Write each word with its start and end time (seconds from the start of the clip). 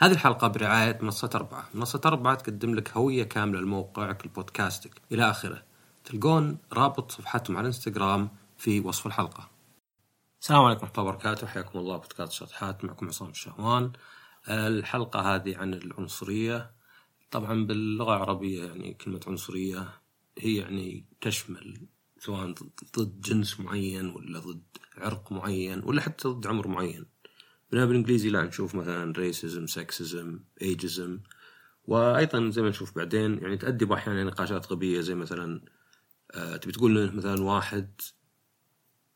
هذه 0.00 0.12
الحلقة 0.12 0.48
برعاية 0.48 0.98
منصة 1.02 1.30
أربعة. 1.34 1.68
منصة 1.74 2.00
أربعة 2.04 2.34
تقدم 2.34 2.74
لك 2.74 2.96
هوية 2.96 3.22
كاملة 3.22 3.60
لموقعك 3.60 4.26
لبودكاستك 4.26 5.02
إلى 5.12 5.30
آخره. 5.30 5.62
تلقون 6.04 6.58
رابط 6.72 7.12
صفحتهم 7.12 7.56
على 7.56 7.62
الانستغرام 7.62 8.28
في 8.58 8.80
وصف 8.80 9.06
الحلقة. 9.06 9.50
السلام 10.40 10.64
عليكم. 10.64 10.82
ورحمة 10.82 10.98
الله 10.98 11.10
وبركاته. 11.10 11.46
حياكم 11.46 11.78
الله. 11.78 11.96
بودكاست 11.96 12.32
شطحات 12.32 12.84
معكم 12.84 13.06
عصام 13.06 13.28
الشهوان. 13.28 13.92
الحلقة 14.48 15.34
هذه 15.34 15.56
عن 15.56 15.74
العنصرية. 15.74 16.70
طبعا 17.30 17.66
باللغة 17.66 18.16
العربية 18.16 18.64
يعني 18.64 18.94
كلمة 18.94 19.20
عنصرية 19.26 19.88
هي 20.38 20.56
يعني 20.56 21.04
تشمل 21.20 21.88
سواء 22.18 22.54
ضد 22.98 23.20
جنس 23.20 23.60
معين 23.60 24.06
ولا 24.10 24.38
ضد 24.38 24.62
عرق 24.96 25.32
معين 25.32 25.82
ولا 25.84 26.00
حتى 26.00 26.28
ضد 26.28 26.46
عمر 26.46 26.68
معين. 26.68 27.17
بينما 27.70 27.86
بالانجليزي 27.86 28.30
لا 28.30 28.42
نشوف 28.42 28.74
مثلا 28.74 29.12
ريسزم 29.12 29.66
سكسزم 29.66 30.40
ايجزم 30.62 31.20
وأيضا 31.84 32.50
زي 32.50 32.62
ما 32.62 32.68
نشوف 32.68 32.96
بعدين 32.96 33.38
يعني 33.42 33.56
تؤدي 33.56 33.94
أحيانا 33.94 34.24
نقاشات 34.24 34.72
غبية 34.72 35.00
زي 35.00 35.14
مثلا 35.14 35.60
آه 36.34 36.56
تبي 36.56 36.72
تقول 36.72 37.16
مثلا 37.16 37.42
واحد 37.42 38.00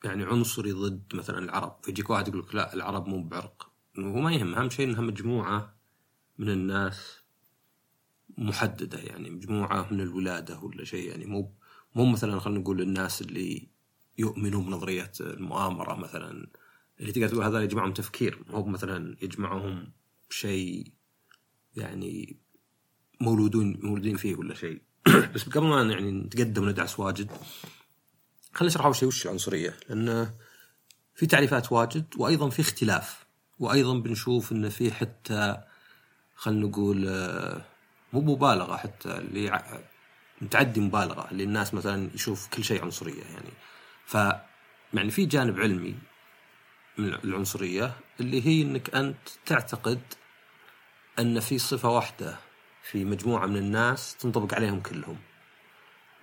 يعني 0.04 0.24
عنصري 0.24 0.72
ضد 0.72 1.02
مثلا 1.14 1.38
العرب. 1.38 1.78
فيجيك 1.82 2.10
واحد 2.10 2.28
يقول 2.28 2.40
لك 2.40 2.54
لا 2.54 2.74
العرب 2.74 3.06
مو 3.06 3.22
بعرق. 3.22 3.72
هو 3.98 4.20
ما 4.20 4.32
يهم 4.32 4.54
أهم 4.54 4.70
شيء 4.70 4.86
إنها 4.86 5.00
مجموعة 5.00 5.76
من 6.38 6.48
الناس 6.48 7.22
محددة 8.38 8.98
يعني 8.98 9.30
مجموعة 9.30 9.88
من 9.92 10.00
الولادة 10.00 10.60
ولا 10.60 10.84
شيء. 10.84 11.08
يعني 11.10 11.26
مو 11.26 11.54
مو 11.94 12.06
مثلا 12.06 12.40
خلينا 12.40 12.60
نقول 12.60 12.80
الناس 12.80 13.22
اللي 13.22 13.68
يؤمنوا 14.18 14.62
بنظرية 14.62 15.12
المؤامرة 15.20 15.94
مثلا. 15.94 16.46
اللي 17.00 17.12
تقدر 17.12 17.28
تقول 17.28 17.44
هذا 17.44 17.62
يجمعهم 17.62 17.92
تفكير 17.92 18.38
مو 18.50 18.64
مثلا 18.64 19.16
يجمعهم 19.22 19.92
شيء 20.30 20.92
يعني 21.76 22.36
مولودون 23.20 23.78
مولودين 23.82 24.16
فيه 24.16 24.34
ولا 24.34 24.54
شيء. 24.54 24.82
بس 25.34 25.48
قبل 25.48 25.66
ما 25.66 25.82
يعني 25.82 26.10
نتقدم 26.10 26.62
وندعس 26.62 27.00
واجد 27.00 27.30
خلينا 28.52 28.72
نشرح 28.72 28.84
أول 28.84 28.96
شيء 28.96 29.08
وش 29.08 29.26
العنصريه 29.26 29.76
لأن 29.88 30.30
في 31.14 31.26
تعريفات 31.26 31.72
واجد 31.72 32.04
وأيضا 32.16 32.48
في 32.48 32.62
اختلاف. 32.62 33.26
وأيضا 33.58 33.98
بنشوف 33.98 34.52
انه 34.52 34.68
في 34.68 34.92
حتى 34.92 35.62
خلينا 36.34 36.66
نقول 36.66 37.08
مو 38.12 38.20
مبالغة 38.20 38.76
حتى 38.76 39.18
اللي 39.18 39.62
متعدي 40.40 40.80
مبالغة 40.80 41.30
اللي 41.30 41.44
الناس 41.44 41.74
مثلا 41.74 42.10
يشوف 42.14 42.48
كل 42.48 42.64
شيء 42.64 42.82
عنصرية 42.82 43.22
يعني. 43.22 43.50
ف 44.06 44.14
يعني 44.94 45.10
في 45.10 45.26
جانب 45.26 45.60
علمي 45.60 45.94
من 46.98 47.14
العنصرية 47.24 47.92
اللي 48.20 48.46
هي 48.46 48.62
إنك 48.62 48.94
أنت 48.94 49.28
تعتقد 49.46 50.00
أن 51.18 51.40
في 51.40 51.58
صفة 51.58 51.88
واحدة 51.88 52.36
في 52.82 53.04
مجموعة 53.04 53.46
من 53.46 53.56
الناس 53.56 54.16
تنطبق 54.16 54.54
عليهم 54.54 54.80
كلهم. 54.80 55.18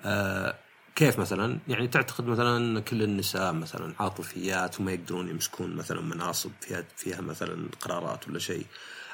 آه 0.06 0.56
كيف 0.96 1.20
مثلا؟ 1.20 1.60
يعني 1.68 1.88
تعتقد 1.88 2.26
مثلا 2.26 2.58
إن 2.58 2.80
كل 2.80 3.04
النساء 3.04 3.54
مثلا 3.54 3.94
عاطفيات 4.00 4.80
وما 4.80 4.92
يقدرون 4.92 5.30
يمسكون 5.30 5.76
مثلا 5.76 6.02
مناصب 6.02 6.52
فيها 6.62 6.84
فيها 6.96 7.22
مثلا 7.22 7.70
قرارات 7.82 8.28
ولا 8.28 8.40
شيء. 8.40 8.66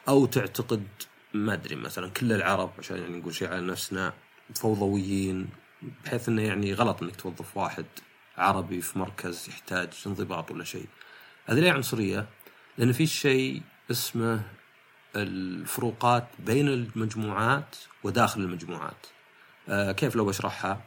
أو 0.07 0.25
تعتقد 0.25 0.87
ما 1.33 1.53
أدري 1.53 1.75
مثلا 1.75 2.09
كل 2.09 2.33
العرب 2.33 2.71
عشان 2.79 2.97
يعني 2.97 3.17
نقول 3.19 3.35
شيء 3.35 3.47
على 3.47 3.61
نفسنا 3.61 4.13
فوضويين 4.55 5.49
بحيث 6.05 6.29
إنه 6.29 6.41
يعني 6.41 6.73
غلط 6.73 7.03
إنك 7.03 7.15
توظف 7.15 7.57
واحد 7.57 7.85
عربي 8.37 8.81
في 8.81 8.99
مركز 8.99 9.49
يحتاج 9.49 9.89
انضباط 10.07 10.51
ولا 10.51 10.63
شيء. 10.63 10.87
هذه 11.45 11.59
ليه 11.59 11.71
عنصرية؟ 11.71 12.27
لأن 12.77 12.91
في 12.91 13.07
شيء 13.07 13.61
اسمه 13.91 14.41
الفروقات 15.15 16.27
بين 16.39 16.67
المجموعات 16.67 17.75
وداخل 18.03 18.41
المجموعات. 18.41 19.07
آه 19.69 19.91
كيف 19.91 20.15
لو 20.15 20.25
بشرحها؟ 20.25 20.81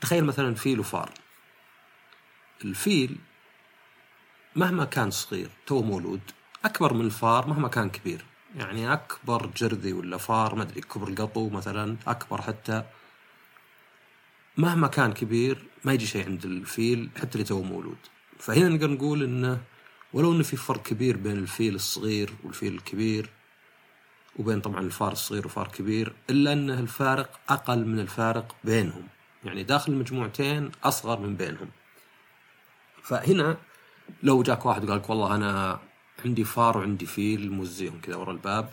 تخيل 0.00 0.24
مثلا 0.24 0.54
فيل 0.54 0.80
وفار. 0.80 1.10
الفيل 2.64 3.16
مهما 4.56 4.84
كان 4.84 5.10
صغير 5.10 5.50
تو 5.66 5.82
مولود 5.82 6.20
أكبر 6.64 6.94
من 6.94 7.04
الفار 7.04 7.46
مهما 7.46 7.68
كان 7.68 7.90
كبير. 7.90 8.24
يعني 8.56 8.92
أكبر 8.92 9.50
جرذي 9.56 9.92
ولا 9.92 10.16
فار 10.16 10.54
ما 10.54 10.62
أدري 10.62 10.80
كبر 10.80 11.08
القطو 11.08 11.48
مثلا 11.48 11.96
أكبر 12.06 12.42
حتى 12.42 12.84
مهما 14.56 14.88
كان 14.88 15.12
كبير 15.12 15.66
ما 15.84 15.92
يجي 15.92 16.06
شيء 16.06 16.26
عند 16.26 16.44
الفيل 16.44 17.10
حتى 17.16 17.34
اللي 17.34 17.44
تو 17.44 17.62
مولود 17.62 17.98
فهنا 18.38 18.68
نقدر 18.68 18.90
نقول 18.90 19.22
انه 19.22 19.60
ولو 20.12 20.32
انه 20.32 20.42
في 20.42 20.56
فرق 20.56 20.82
كبير 20.82 21.16
بين 21.16 21.36
الفيل 21.36 21.74
الصغير 21.74 22.30
والفيل 22.44 22.74
الكبير 22.74 23.30
وبين 24.36 24.60
طبعا 24.60 24.80
الفار 24.80 25.12
الصغير 25.12 25.46
وفار 25.46 25.68
كبير 25.68 26.12
إلا 26.30 26.52
انه 26.52 26.80
الفارق 26.80 27.40
أقل 27.48 27.84
من 27.84 28.00
الفارق 28.00 28.56
بينهم. 28.64 29.08
يعني 29.44 29.62
داخل 29.62 29.92
المجموعتين 29.92 30.70
أصغر 30.84 31.20
من 31.20 31.36
بينهم. 31.36 31.68
فهنا 33.02 33.56
لو 34.22 34.42
جاك 34.42 34.66
واحد 34.66 34.84
وقال 34.84 34.96
لك 34.98 35.10
والله 35.10 35.34
أنا 35.34 35.80
عندي 36.24 36.44
فار 36.44 36.78
وعندي 36.78 37.06
فيل 37.06 37.52
مو 37.52 37.68
زيهم 37.68 38.00
كذا 38.00 38.16
ورا 38.16 38.32
الباب 38.32 38.72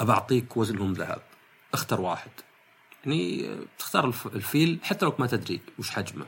أبى 0.00 0.12
أعطيك 0.12 0.56
وزنهم 0.56 0.92
ذهب. 0.92 1.22
اختر 1.74 2.00
واحد. 2.00 2.30
يعني 3.04 3.56
تختار 3.78 4.14
الفيل 4.34 4.78
حتى 4.82 5.04
لو 5.04 5.12
ما 5.18 5.26
تدري 5.26 5.60
وش 5.78 5.90
حجمه. 5.90 6.26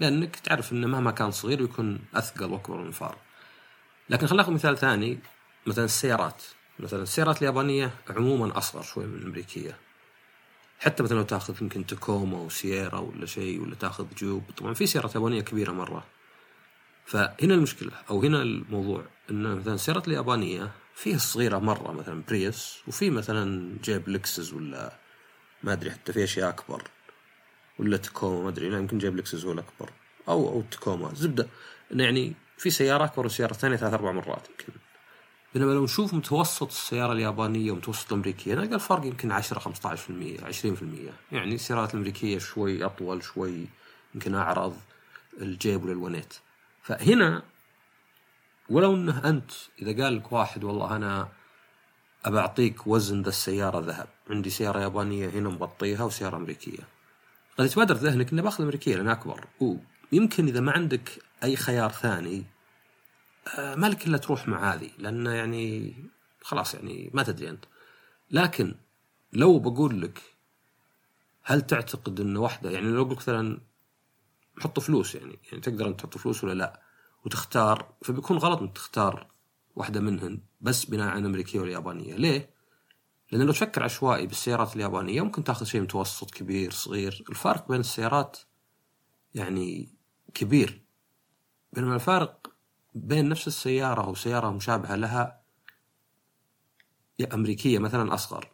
لأنك 0.00 0.36
تعرف 0.36 0.72
إنه 0.72 0.86
مهما 0.86 1.10
كان 1.10 1.30
صغير 1.30 1.60
يكون 1.60 1.98
أثقل 2.14 2.44
وأكبر 2.44 2.76
من 2.76 2.86
الفار 2.86 3.16
لكن 4.10 4.26
خلينا 4.26 4.42
ناخذ 4.42 4.52
مثال 4.52 4.78
ثاني 4.78 5.18
مثلا 5.66 5.84
السيارات. 5.84 6.42
مثلا 6.78 7.02
السيارات 7.02 7.38
اليابانية 7.38 7.90
عموما 8.10 8.58
أصغر 8.58 8.82
شوي 8.82 9.06
من 9.06 9.18
الأمريكية. 9.18 9.76
حتى 10.78 11.02
مثلا 11.02 11.16
لو 11.16 11.22
تأخذ 11.22 11.62
يمكن 11.62 11.86
تاكوما 11.86 12.38
وسييرا 12.38 12.98
ولا 12.98 13.26
شيء 13.26 13.62
ولا 13.62 13.74
تأخذ 13.74 14.06
جيب. 14.18 14.42
طبعا 14.56 14.74
في 14.74 14.86
سيارات 14.86 15.14
يابانية 15.14 15.40
كبيرة 15.40 15.72
مرة. 15.72 16.04
فهنا 17.06 17.54
المشكلة 17.54 17.92
أو 18.10 18.22
هنا 18.22 18.42
الموضوع 18.42 19.04
إن 19.30 19.56
مثلا 19.56 19.74
السيارات 19.74 20.08
اليابانية 20.08 20.70
فيها 20.94 21.16
الصغيره 21.16 21.58
مرة 21.58 21.92
مثلا 21.92 22.22
بريس 22.28 22.78
وفي 22.86 23.10
مثلا 23.10 23.76
جيب 23.82 24.08
لكسس 24.08 24.52
ولا 24.52 24.98
ما 25.62 25.72
أدري 25.72 25.90
حتى 25.90 26.12
في 26.12 26.24
أشياء 26.24 26.48
أكبر. 26.48 26.82
ولا 27.80 27.96
تكوما 27.96 28.42
ما 28.42 28.48
أدري. 28.48 28.66
يمكن 28.66 28.98
جيب 28.98 29.16
لكسس 29.16 29.44
هو 29.44 29.52
الاكبر 29.52 29.90
أو 30.28 30.48
أو 30.48 30.62
تكوما. 30.70 31.14
زبدة. 31.14 31.48
يعني 31.90 32.32
في 32.58 32.70
سيارة 32.70 33.04
أكبر 33.04 33.22
من 33.22 33.26
السياره 33.26 33.50
الثانية 33.50 33.76
ثلاث 33.76 33.94
أربع 33.94 34.12
مرات 34.12 34.48
يمكن. 34.50 34.72
بينما 35.54 35.72
لو 35.72 35.84
نشوف 35.84 36.14
متوسط 36.14 36.66
السيارة 36.66 37.12
اليابانية 37.12 37.72
ومتوسط 37.72 38.12
الأمريكية 38.12 38.54
نلقى 38.54 38.74
الفرق 38.74 39.06
يمكن 39.06 39.32
10 39.32 39.58
15% 39.58 40.40
20% 40.44 41.12
يعني 41.32 41.54
السيارات 41.54 41.94
الأمريكية 41.94 42.38
شوي 42.38 42.84
أطول 42.84 43.22
شوي 43.22 43.66
يمكن 44.14 44.34
أعرض 44.34 44.76
الجيب 45.40 45.82
والالوانيت 45.82 46.34
فهنا 46.82 47.42
ولو 48.70 48.94
إنه 48.94 49.28
أنت 49.28 49.50
إذا 49.82 50.04
قال 50.04 50.16
لك 50.16 50.32
واحد 50.32 50.64
والله 50.64 50.96
أنا 50.96 51.28
ابى 52.24 52.38
اعطيك 52.38 52.86
وزن 52.86 53.22
ذا 53.22 53.28
السيارة 53.28 53.80
ذهب. 53.80 54.08
عندي 54.30 54.50
سيارة 54.50 54.80
يابانية 54.80 55.28
هنا 55.28 55.48
مغطيها 55.48 56.04
وسيارة 56.04 56.36
أمريكية. 56.36 56.82
قد 57.58 57.64
يتبادر 57.64 57.94
ذهنك 57.94 58.32
اني 58.32 58.42
بأخذ 58.42 58.56
الامريكيه 58.56 58.96
لانها 58.96 59.12
أكبر. 59.12 59.46
ويمكن 59.60 60.46
إذا 60.46 60.60
ما 60.60 60.72
عندك 60.72 61.22
أي 61.44 61.56
خيار 61.56 61.90
ثاني 61.90 62.44
ما 63.58 63.86
لك 63.86 64.06
إلا 64.06 64.18
تروح 64.18 64.48
مع 64.48 64.74
هذه 64.74 64.90
لأن 64.98 65.26
يعني 65.26 65.94
خلاص 66.42 66.74
يعني 66.74 67.10
ما 67.14 67.22
تدري 67.22 67.50
أنت. 67.50 67.64
لكن 68.30 68.74
لو 69.32 69.58
بقول 69.58 70.02
لك 70.02 70.20
هل 71.42 71.60
تعتقد 71.62 72.20
ان 72.20 72.36
واحدة؟ 72.36 72.70
يعني 72.70 72.86
لو 72.86 73.04
قلت 73.04 73.18
مثلا 73.18 73.60
حط 74.58 74.80
فلوس 74.80 75.14
يعني 75.14 75.38
يعني 75.44 75.60
تقدر 75.60 75.86
أنت 75.88 76.00
تحط 76.00 76.18
فلوس 76.18 76.44
ولا 76.44 76.52
لا؟ 76.54 76.80
وتختار 77.24 77.94
فبيكون 78.02 78.36
غلط 78.38 78.60
إنك 78.60 78.76
تختار 78.76 79.26
واحدة 79.76 80.00
منهن 80.00 80.40
بس 80.60 80.84
بناء 80.84 81.08
على 81.08 81.20
الامريكيه 81.20 81.60
واليابانيه 81.60 82.14
ليه؟ 82.14 82.50
لأن 83.32 83.42
لو 83.42 83.52
تفكر 83.52 83.82
عشوائي 83.82 84.26
بالسيارات 84.26 84.76
اليابانية 84.76 85.22
ممكن 85.22 85.44
تأخذ 85.44 85.66
شيء 85.66 85.80
متوسط 85.80 86.30
كبير 86.30 86.70
صغير. 86.70 87.24
الفارق 87.28 87.68
بين 87.68 87.80
السيارات 87.80 88.38
يعني 89.34 89.94
كبير. 90.34 90.82
بينما 91.72 91.94
الفارق 91.94 92.52
بين 92.94 93.28
نفس 93.28 93.46
السيارة 93.46 94.08
وسياره 94.08 94.50
مشابهة 94.50 94.96
لها 94.96 95.40
أمريكية 97.32 97.78
مثلا 97.78 98.14
أصغر. 98.14 98.50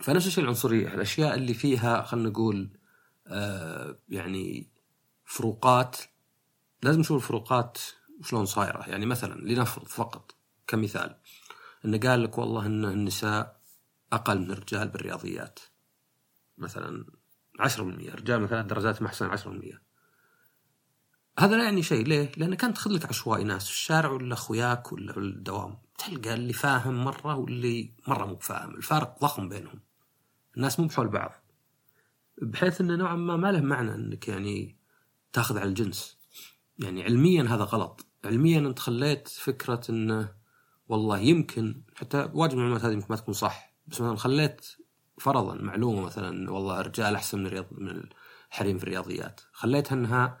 فنفس 0.00 0.26
الشيء 0.26 0.44
العنصرية 0.44 0.94
الأشياء 0.94 1.34
اللي 1.34 1.54
فيها 1.54 2.02
خلينا 2.02 2.28
نقول 2.28 2.70
آه 3.26 3.98
يعني 4.08 4.68
فروقات. 5.24 5.96
لازم 6.82 7.00
نشوف 7.00 7.22
الفروقات 7.22 7.78
شلون 8.22 8.46
صايرة. 8.46 8.88
يعني 8.88 9.06
مثلا 9.06 9.40
لنفرض 9.40 9.86
فقط 9.86 10.34
كمثال. 10.66 11.16
انه 11.84 11.98
قال 11.98 12.22
لك 12.22 12.38
والله 12.38 12.66
إن 12.66 12.84
النساء 12.84 13.57
أقل 14.12 14.38
من 14.38 14.50
الرجال 14.50 14.88
بالرياضيات. 14.88 15.58
مثلا 16.58 17.04
10% 17.60 17.80
الرجال 17.80 18.40
مثلا 18.40 18.62
درجات 18.62 19.02
أحسن 19.02 19.30
10% 19.30 19.88
هذا 21.38 21.56
لا 21.56 21.64
يعني 21.64 21.82
شيء 21.82 22.06
ليه؟ 22.06 22.32
لانك 22.36 22.64
انت 22.64 22.76
تاخذ 22.76 22.90
لك 22.90 23.06
عشوائي 23.06 23.44
ناس 23.44 23.64
في 23.64 23.70
الشارع 23.70 24.10
ولا 24.10 24.34
أخوياك 24.34 24.92
ولا 24.92 25.16
الدوام. 25.16 25.78
تلقى 25.98 26.34
اللي 26.34 26.52
فاهم 26.52 27.04
مرة 27.04 27.36
واللي 27.36 27.92
مرة 28.08 28.26
مو 28.26 28.36
فاهم. 28.36 28.74
الفارق 28.74 29.20
ضخم 29.20 29.48
بينهم. 29.48 29.80
الناس 30.56 30.80
مو 30.80 30.86
بحول 30.86 31.08
بعض. 31.08 31.32
بحيث 32.42 32.80
إنه 32.80 32.96
نوعا 32.96 33.16
ما 33.16 33.36
ما 33.36 33.52
له 33.52 33.60
معنى 33.60 33.94
إنك 33.94 34.28
يعني 34.28 34.76
تأخذ 35.32 35.58
على 35.58 35.68
الجنس. 35.68 36.18
يعني 36.78 37.04
علميا 37.04 37.42
هذا 37.42 37.64
غلط. 37.64 38.06
علميا 38.24 38.58
أنت 38.58 38.78
خليت 38.78 39.28
فكرة 39.28 39.80
إنه 39.90 40.34
والله 40.88 41.18
يمكن 41.18 41.82
حتى 41.94 42.28
واجب 42.32 42.52
المعلومات 42.52 42.84
هذه 42.84 42.92
يمكن 42.92 43.06
ما 43.10 43.16
تكون 43.16 43.34
صح. 43.34 43.67
بس 43.88 44.00
مثلا 44.00 44.16
خليت 44.16 44.66
فرضا 45.18 45.54
معلومة 45.54 46.00
مثلا 46.00 46.50
والله 46.50 46.80
الرجال 46.80 47.14
أحسن 47.14 47.38
من 47.38 47.46
الرياض 47.46 47.66
من 47.70 48.02
الحريم 48.50 48.78
في 48.78 48.84
الرياضيات. 48.84 49.40
خليتها 49.52 49.94
انها 49.94 50.38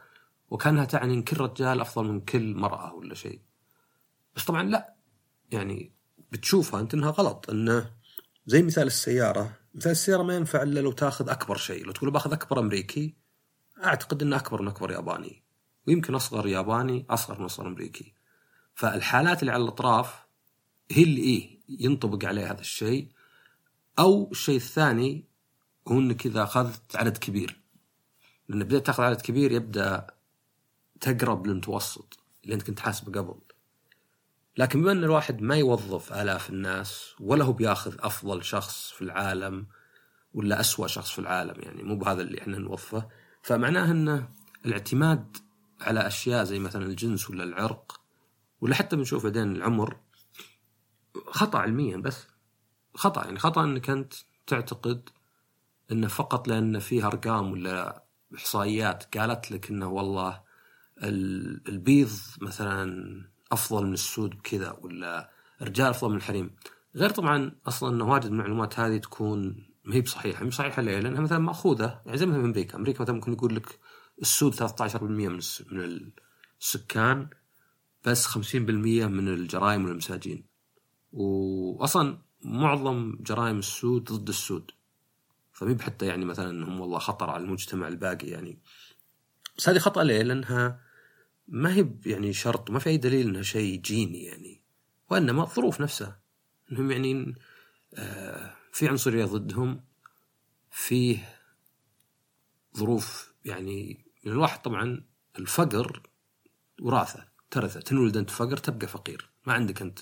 وكانها 0.50 0.84
تعني 0.84 1.14
إن 1.14 1.22
كل 1.22 1.36
رجال 1.36 1.80
أفضل 1.80 2.04
من 2.04 2.20
كل 2.20 2.54
مرأة 2.54 2.94
ولا 2.94 3.14
شيء. 3.14 3.40
بس 4.36 4.44
طبعا 4.44 4.62
لا. 4.62 4.94
يعني 5.50 5.92
بتشوفها 6.32 6.80
أنت 6.80 6.94
إنها 6.94 7.10
غلط. 7.10 7.50
إنه 7.50 7.90
زي 8.46 8.62
مثال 8.62 8.86
السيارة. 8.86 9.52
مثال 9.74 9.92
السيارة 9.92 10.22
ما 10.22 10.36
ينفع 10.36 10.62
إلا 10.62 10.80
لو 10.80 10.92
تأخذ 10.92 11.30
أكبر 11.30 11.56
شيء. 11.56 11.84
لو 11.84 11.92
تقول 11.92 12.10
باخذ 12.10 12.32
أكبر 12.32 12.60
أمريكي 12.60 13.16
أعتقد 13.84 14.22
إنه 14.22 14.36
أكبر 14.36 14.62
من 14.62 14.68
أكبر 14.68 14.90
ياباني. 14.90 15.42
ويمكن 15.86 16.14
أصغر 16.14 16.46
ياباني 16.46 17.06
أصغر 17.10 17.38
من 17.38 17.44
أصغر 17.44 17.66
أمريكي. 17.66 18.14
فالحالات 18.74 19.40
اللي 19.40 19.52
على 19.52 19.62
الأطراف 19.62 20.14
هي 20.90 21.02
اللي 21.02 21.20
إيه 21.20 21.60
ينطبق 21.68 22.24
عليه 22.24 22.50
هذا 22.52 22.60
الشيء. 22.60 23.08
أو 23.98 24.30
الشيء 24.30 24.56
الثاني 24.56 25.24
هو 25.88 25.98
انك 25.98 26.26
إذا 26.26 26.42
أخذت 26.42 26.96
عدد 26.96 27.16
كبير. 27.16 27.60
لأن 28.48 28.64
بديت 28.64 28.86
تأخذ 28.86 29.02
عدد 29.02 29.20
كبير 29.20 29.52
يبدأ 29.52 30.06
تقرب 31.00 31.46
للمتوسط 31.46 32.18
اللي 32.44 32.54
أنت 32.54 32.62
كنت 32.62 32.80
حاسبه 32.80 33.20
قبل. 33.20 33.40
لكن 34.56 34.82
بما 34.82 34.92
أن 34.92 35.04
الواحد 35.04 35.42
ما 35.42 35.56
يوظف 35.56 36.12
آلاف 36.12 36.50
الناس 36.50 37.14
ولا 37.20 37.44
هو 37.44 37.52
بياخذ 37.52 37.96
أفضل 38.00 38.44
شخص 38.44 38.90
في 38.90 39.02
العالم 39.02 39.66
ولا 40.34 40.60
أسوأ 40.60 40.86
شخص 40.86 41.10
في 41.10 41.18
العالم 41.18 41.54
يعني 41.62 41.82
مو 41.82 41.96
بهذا 41.96 42.22
اللي 42.22 42.40
إحنا 42.40 42.58
نوظفه 42.58 43.08
فمعناه 43.42 43.90
انه 43.90 44.28
الاعتماد 44.66 45.36
على 45.80 46.06
أشياء 46.06 46.44
زي 46.44 46.58
مثلا 46.58 46.86
الجنس 46.86 47.30
ولا 47.30 47.44
العرق 47.44 48.00
ولا 48.60 48.74
حتى 48.74 48.96
بنشوف 48.96 49.24
بعدين 49.24 49.56
العمر 49.56 49.96
خطأ 51.26 51.58
علميا 51.58 51.96
بس. 51.96 52.26
خطأ 52.94 53.24
يعني 53.24 53.38
خطأ 53.38 53.64
إنك 53.64 53.90
أنت 53.90 54.14
تعتقد 54.46 55.08
إنه 55.92 56.08
فقط 56.08 56.48
لأن 56.48 56.78
فيه 56.78 57.06
أرقام 57.06 57.52
ولا 57.52 58.04
إحصائيات 58.34 59.18
قالت 59.18 59.50
لك 59.50 59.70
إنه 59.70 59.88
والله 59.88 60.40
البيض 61.02 62.10
مثلا 62.40 63.04
أفضل 63.52 63.86
من 63.86 63.92
السود 63.92 64.30
بكذا 64.30 64.78
ولا 64.82 65.30
الرجال 65.62 65.86
أفضل 65.86 66.10
من 66.10 66.16
الحريم 66.16 66.50
غير 66.96 67.10
طبعا 67.10 67.52
أصلا 67.66 67.94
انه 67.94 68.10
واجد 68.10 68.24
المعلومات 68.24 68.80
هذه 68.80 68.96
تكون 68.96 69.68
ما 69.84 69.94
هي 69.94 70.00
بصحيحة 70.00 70.44
مو 70.44 70.50
صحيحة 70.50 70.82
ليه؟ 70.82 71.00
لأنها 71.00 71.20
مثلا 71.20 71.38
مأخوذة 71.38 72.00
يعني 72.06 72.18
زي 72.18 72.26
مثلا 72.26 72.44
أمريكا، 72.44 72.76
أمريكا 72.76 73.02
مثلا 73.02 73.14
ممكن 73.14 73.32
يقول 73.32 73.56
لك 73.56 73.78
السود 74.22 74.54
13% 74.54 75.02
من 75.02 75.40
من 75.72 76.10
السكان 76.60 77.28
بس 78.04 78.26
50% 78.26 78.56
من 78.56 79.28
الجرائم 79.28 79.84
والمساجين. 79.84 80.46
واصلا 81.12 82.18
معظم 82.42 83.16
جرائم 83.20 83.58
السود 83.58 84.12
ضد 84.12 84.28
السود. 84.28 84.70
فمي 85.52 85.78
حتى 85.82 86.06
يعني 86.06 86.24
مثلا 86.24 86.50
إنهم 86.50 86.80
والله 86.80 86.98
خطر 86.98 87.30
على 87.30 87.44
المجتمع 87.44 87.88
الباقي 87.88 88.26
يعني. 88.26 88.58
بس 89.58 89.68
هذه 89.68 89.78
خطأ 89.78 90.04
ليه؟ 90.04 90.22
لأنها 90.22 90.80
ما 91.48 91.74
هي 91.74 91.90
يعني 92.06 92.32
شرط 92.32 92.70
ما 92.70 92.78
في 92.78 92.90
أي 92.90 92.96
دليل 92.96 93.28
إنها 93.28 93.42
شيء 93.42 93.80
جيني 93.80 94.24
يعني. 94.24 94.60
وإنما 95.10 95.42
الظروف 95.42 95.80
نفسها. 95.80 96.20
إنهم 96.72 96.90
يعني 96.90 97.34
آه 97.94 98.54
في 98.72 98.88
عنصرية 98.88 99.24
ضدهم 99.24 99.80
فيه 100.70 101.38
ظروف 102.76 103.34
يعني 103.44 104.04
الواحد 104.26 104.62
طبعا 104.62 105.04
الفقر 105.38 106.02
وراثة 106.80 107.28
ترثة 107.50 107.80
تنولد 107.80 108.16
أنت 108.16 108.30
فقر 108.30 108.56
تبقى 108.56 108.86
فقير 108.86 109.30
ما 109.46 109.52
عندك 109.52 109.82
أنت 109.82 110.00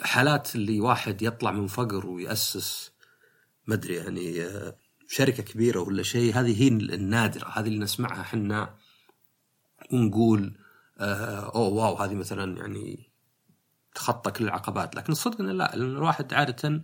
حالات 0.00 0.54
اللي 0.54 0.80
واحد 0.80 1.22
يطلع 1.22 1.50
من 1.50 1.66
فقر 1.66 2.06
ويأسس 2.06 2.92
ما 3.66 3.74
أدري 3.74 3.94
يعني 3.94 4.44
شركة 5.08 5.42
كبيرة 5.42 5.80
ولا 5.80 6.02
شيء 6.02 6.34
هذه 6.34 6.62
هي 6.62 6.68
النادرة 6.68 7.48
هذه 7.48 7.66
اللي 7.66 7.78
نسمعها 7.78 8.20
إحنا 8.20 8.74
ونقول 9.92 10.58
آه 10.98 11.54
أوه 11.54 11.68
واو 11.68 11.94
هذه 11.94 12.14
مثلا 12.14 12.56
يعني 12.58 13.10
تخطى 13.94 14.30
كل 14.30 14.44
العقبات 14.44 14.96
لكن 14.96 15.12
الصدق 15.12 15.40
إنه 15.40 15.52
لا 15.52 15.72
لأن 15.76 15.96
الواحد 15.96 16.34
عادة 16.34 16.82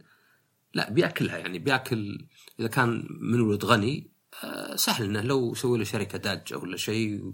لا 0.75 0.91
بيأكلها 0.91 1.39
يعني 1.39 1.59
بيأكل 1.59 2.27
إذا 2.61 2.69
كان 2.69 3.07
من 3.11 3.41
ولد 3.41 3.65
غني 3.65 4.11
آه، 4.45 4.77
سهل 4.77 5.05
إنه 5.05 5.21
لو 5.21 5.53
يسوي 5.53 5.79
له 5.79 5.85
شركة 5.85 6.19
داجة 6.19 6.57
ولا 6.57 6.77
شيء 6.77 7.33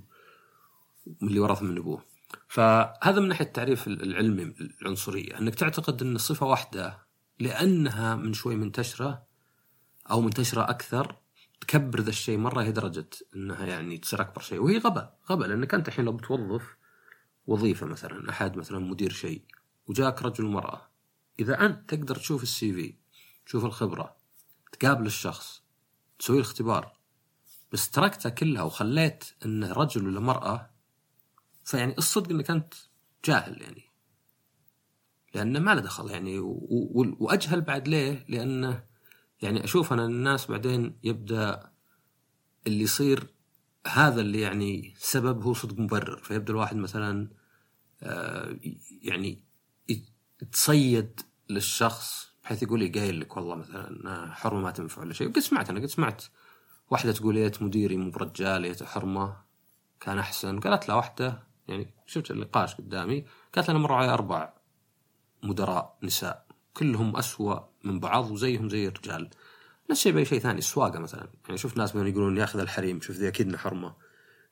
من 1.06 1.28
اللي 1.28 1.40
ورث 1.40 1.62
من 1.62 1.78
أبوه. 1.78 2.04
فهذا 2.54 3.20
من 3.20 3.28
ناحية 3.28 3.44
التعريف 3.44 3.86
العلمي 3.86 4.54
العنصرية 4.82 5.38
إنك 5.38 5.54
تعتقد 5.54 6.02
إن 6.02 6.18
صفة 6.18 6.46
واحدة 6.46 6.98
لأنها 7.40 8.16
من 8.16 8.32
شوي 8.32 8.56
منتشرة 8.56 9.26
أو 10.10 10.20
منتشرة 10.20 10.70
أكثر 10.70 11.16
تكبر 11.60 12.00
ذا 12.00 12.08
الشيء 12.10 12.38
مرة 12.38 12.62
لدرجه 12.62 13.08
إنها 13.36 13.66
يعني 13.66 13.98
تصير 13.98 14.20
أكبر 14.20 14.42
شيء 14.42 14.58
وهي 14.58 14.78
غباء 14.78 15.18
غباء 15.30 15.48
لانك 15.48 15.74
انت 15.74 15.88
الحين 15.88 16.04
لو 16.04 16.12
بتوظف 16.12 16.76
وظيفة 17.46 17.86
مثلا 17.86 18.30
أحد 18.30 18.56
مثلا 18.56 18.78
مدير 18.78 19.12
شيء 19.12 19.42
وجاك 19.86 20.22
رجل 20.22 20.44
ومراه 20.44 20.90
إذا 21.40 21.66
أنت 21.66 21.94
تقدر 21.94 22.16
تشوف 22.16 22.42
السي 22.42 22.72
في 22.72 22.94
تشوف 23.46 23.64
الخبرة 23.64 24.16
تقابل 24.72 25.06
الشخص 25.06 25.62
تسوي 26.18 26.36
الاختبار 26.36 26.98
بس 27.72 27.90
تركتها 27.90 28.30
كلها 28.30 28.62
وخليت 28.62 29.24
إنه 29.44 29.72
رجل 29.72 30.06
ولا 30.06 30.20
مرأة 30.20 30.73
فيعني 31.64 31.94
الصدق 31.98 32.30
انك 32.30 32.50
انت 32.50 32.74
جاهل 33.24 33.62
يعني. 33.62 33.82
لأنه 35.34 35.58
ما 35.58 35.74
له 35.74 35.80
دخل 35.80 36.10
يعني 36.10 36.38
وأجهل 37.18 37.60
بعد 37.60 37.88
ليه؟ 37.88 38.24
لأنه 38.28 38.84
يعني 39.42 39.64
أشوف 39.64 39.92
أنا 39.92 40.04
الناس 40.04 40.46
بعدين 40.46 40.98
يبدأ 41.02 41.72
اللي 42.66 42.82
يصير 42.82 43.26
هذا 43.86 44.20
اللي 44.20 44.40
يعني 44.40 44.94
سبب 44.98 45.42
هو 45.42 45.54
صدق 45.54 45.78
مبرر. 45.78 46.16
فيبدأ 46.16 46.52
الواحد 46.52 46.76
مثلا 46.76 47.28
آه، 48.02 48.58
يعني 49.02 49.42
يتصيد 50.42 51.20
للشخص 51.50 52.28
بحيث 52.42 52.62
يقول 52.62 52.80
لي 52.80 52.88
قايل 52.88 53.20
لك 53.20 53.36
والله 53.36 53.54
مثلا 53.54 54.34
حرمة 54.34 54.60
ما 54.60 54.70
تنفع 54.70 55.02
ولا 55.02 55.12
شيء. 55.12 55.28
قد 55.28 55.38
سمعت 55.38 55.70
أنا 55.70 55.80
قد 55.80 55.86
سمعت 55.86 56.24
واحدة 56.90 57.12
تقول 57.12 57.36
يا 57.36 57.50
مديري 57.60 57.96
مو 57.96 58.10
برجال 58.10 58.64
يا 58.64 58.86
حرمة 58.86 59.36
كان 60.00 60.18
أحسن. 60.18 60.60
قالت 60.60 60.88
له 60.88 60.96
واحدة 60.96 61.53
يعني 61.68 61.94
شفت 62.06 62.30
النقاش 62.30 62.74
قدامي 62.74 63.24
قالت 63.54 63.70
أنا 63.70 63.78
مر 63.78 63.92
علي 63.92 64.08
أربع 64.08 64.52
مدراء 65.42 65.98
نساء 66.02 66.46
كلهم 66.74 67.16
أسوأ 67.16 67.60
من 67.84 68.00
بعض 68.00 68.30
وزيهم 68.30 68.68
زي 68.68 68.88
الرجال. 68.88 69.30
نفس 69.90 70.00
الشيء 70.00 70.12
بأي 70.12 70.24
شيء 70.24 70.38
ثاني 70.38 70.58
السواقة 70.58 70.98
مثلا. 70.98 71.28
يعني 71.44 71.58
شفت 71.58 71.76
ناس 71.76 71.96
مثلا 71.96 72.08
يقولون 72.08 72.36
ياخذ 72.36 72.60
الحريم 72.60 73.00
شوف 73.00 73.16
ذي 73.16 73.28
أكيد 73.28 73.56
حرمة. 73.56 73.94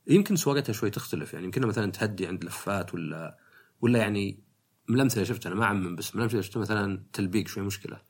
يمكن 0.07 0.37
سواقتها 0.37 0.73
شوي 0.73 0.91
تختلف 0.91 1.33
يعني 1.33 1.45
يمكن 1.45 1.67
مثلا 1.67 1.91
تهدي 1.91 2.27
عند 2.27 2.45
لفات 2.45 2.95
ولا 2.95 3.39
ولا 3.81 3.99
يعني 3.99 4.43
من 4.89 4.97
الامثله 4.97 5.25
شفتها 5.25 5.51
أنا 5.51 5.61
ما 5.61 5.65
أعمم 5.65 5.97
بس 5.97 6.15
من 6.15 6.21
الامثله 6.21 6.41
شفت 6.41 6.59
مثلا 6.59 7.03
تلبيق 7.13 7.49
شوي 7.49 7.65
مشكلة. 7.65 8.01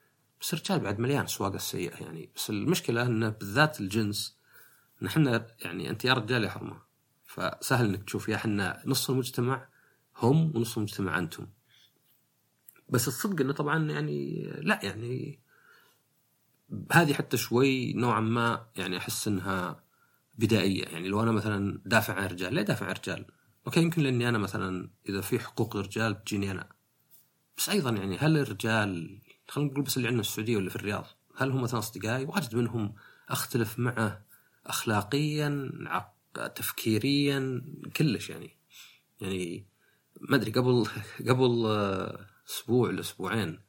بس 0.40 0.54
الرجال 0.54 0.80
بعد 0.80 1.00
مليان 1.00 1.26
سواقة 1.26 1.56
السيئة 1.56 2.02
يعني. 2.04 2.30
بس 2.36 2.50
المشكلة 2.50 3.02
انه 3.02 3.28
بالذات 3.28 3.80
الجنس 3.80 4.36
نحن 5.02 5.42
يعني 5.60 5.90
أنت 5.90 6.04
يا 6.04 6.12
رجال 6.12 6.44
يا 6.44 6.50
حرمة. 6.50 6.91
فسهل 7.32 7.86
إنك 7.86 8.04
تشوف. 8.04 8.28
يا 8.28 8.36
إحنا 8.36 8.82
نص 8.86 9.10
المجتمع 9.10 9.68
هم 10.16 10.56
ونص 10.56 10.76
المجتمع 10.76 11.18
أنتم. 11.18 11.46
بس 12.88 13.08
الصدق 13.08 13.40
إنه 13.40 13.52
طبعا 13.52 13.90
يعني 13.90 14.42
لا 14.58 14.80
يعني 14.82 15.40
هذه 16.92 17.12
حتى 17.12 17.36
شوي 17.36 17.92
نوعا 17.92 18.20
ما 18.20 18.66
يعني 18.76 18.96
أحس 18.96 19.28
إنها 19.28 19.84
بدائية. 20.38 20.84
يعني 20.84 21.08
لو 21.08 21.22
أنا 21.22 21.32
مثلا 21.32 21.80
دافع 21.84 22.14
عن 22.14 22.24
الرجال 22.24 22.54
ليه 22.54 22.62
دافع 22.62 22.86
عن 22.86 22.92
الرجال؟ 22.92 23.26
أوكي 23.66 23.80
يمكن 23.80 24.02
لأني 24.02 24.28
أنا 24.28 24.38
مثلا 24.38 24.90
إذا 25.08 25.20
في 25.20 25.38
حقوق 25.38 25.76
للرجال 25.76 26.14
بتجيني 26.14 26.50
أنا. 26.50 26.68
بس 27.56 27.68
أيضا 27.68 27.90
يعني 27.90 28.18
هل 28.18 28.36
الرجال 28.36 29.18
خلينا 29.48 29.70
نقول 29.70 29.84
بس 29.84 29.96
اللي 29.96 30.08
عندنا 30.08 30.22
في 30.22 30.28
السعودية 30.28 30.56
ولا 30.56 30.70
في 30.70 30.76
الرياض 30.76 31.06
هل 31.36 31.50
هم 31.50 31.62
مثلا 31.62 31.78
أصدقائي؟ 31.78 32.24
واجد 32.24 32.54
منهم 32.56 32.94
أختلف 33.28 33.78
معه 33.78 34.24
اخلاقيا 34.66 35.70
تفكيريا 36.34 37.62
كلش 37.96 38.30
يعني. 38.30 38.56
يعني 39.20 39.66
ما 40.20 40.36
أدري 40.36 40.50
قبل 40.50 40.86
قبل 41.28 41.66
أسبوع 42.48 42.88
ولا 42.88 43.00
أسبوعين 43.00 43.60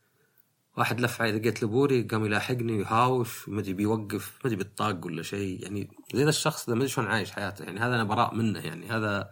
واحد 0.77 1.01
لف 1.01 1.22
علي 1.22 1.39
لقيت 1.39 1.63
لبوري 1.63 2.01
قام 2.03 2.25
يلاحقني 2.25 2.74
ويهاوش 2.74 3.48
وما 3.48 3.60
أدري 3.60 3.74
بيوقف 3.74 4.32
ما 4.36 4.46
أدري 4.46 4.55
بالطاق 4.55 5.05
ولا 5.05 5.24
شيء. 5.24 5.63
يعني 5.63 5.89
زي 6.13 6.24
الشخص 6.24 6.70
ذا 6.70 6.75
ما 6.75 6.79
أدري 6.82 6.89
شلون 6.89 7.08
عايش 7.08 7.32
حياته. 7.32 7.63
يعني 7.65 7.79
هذا 7.79 7.96
أنا 7.96 8.03
براء 8.03 8.36
منه 8.36 8.60
يعني. 8.60 8.89
هذا 8.89 9.29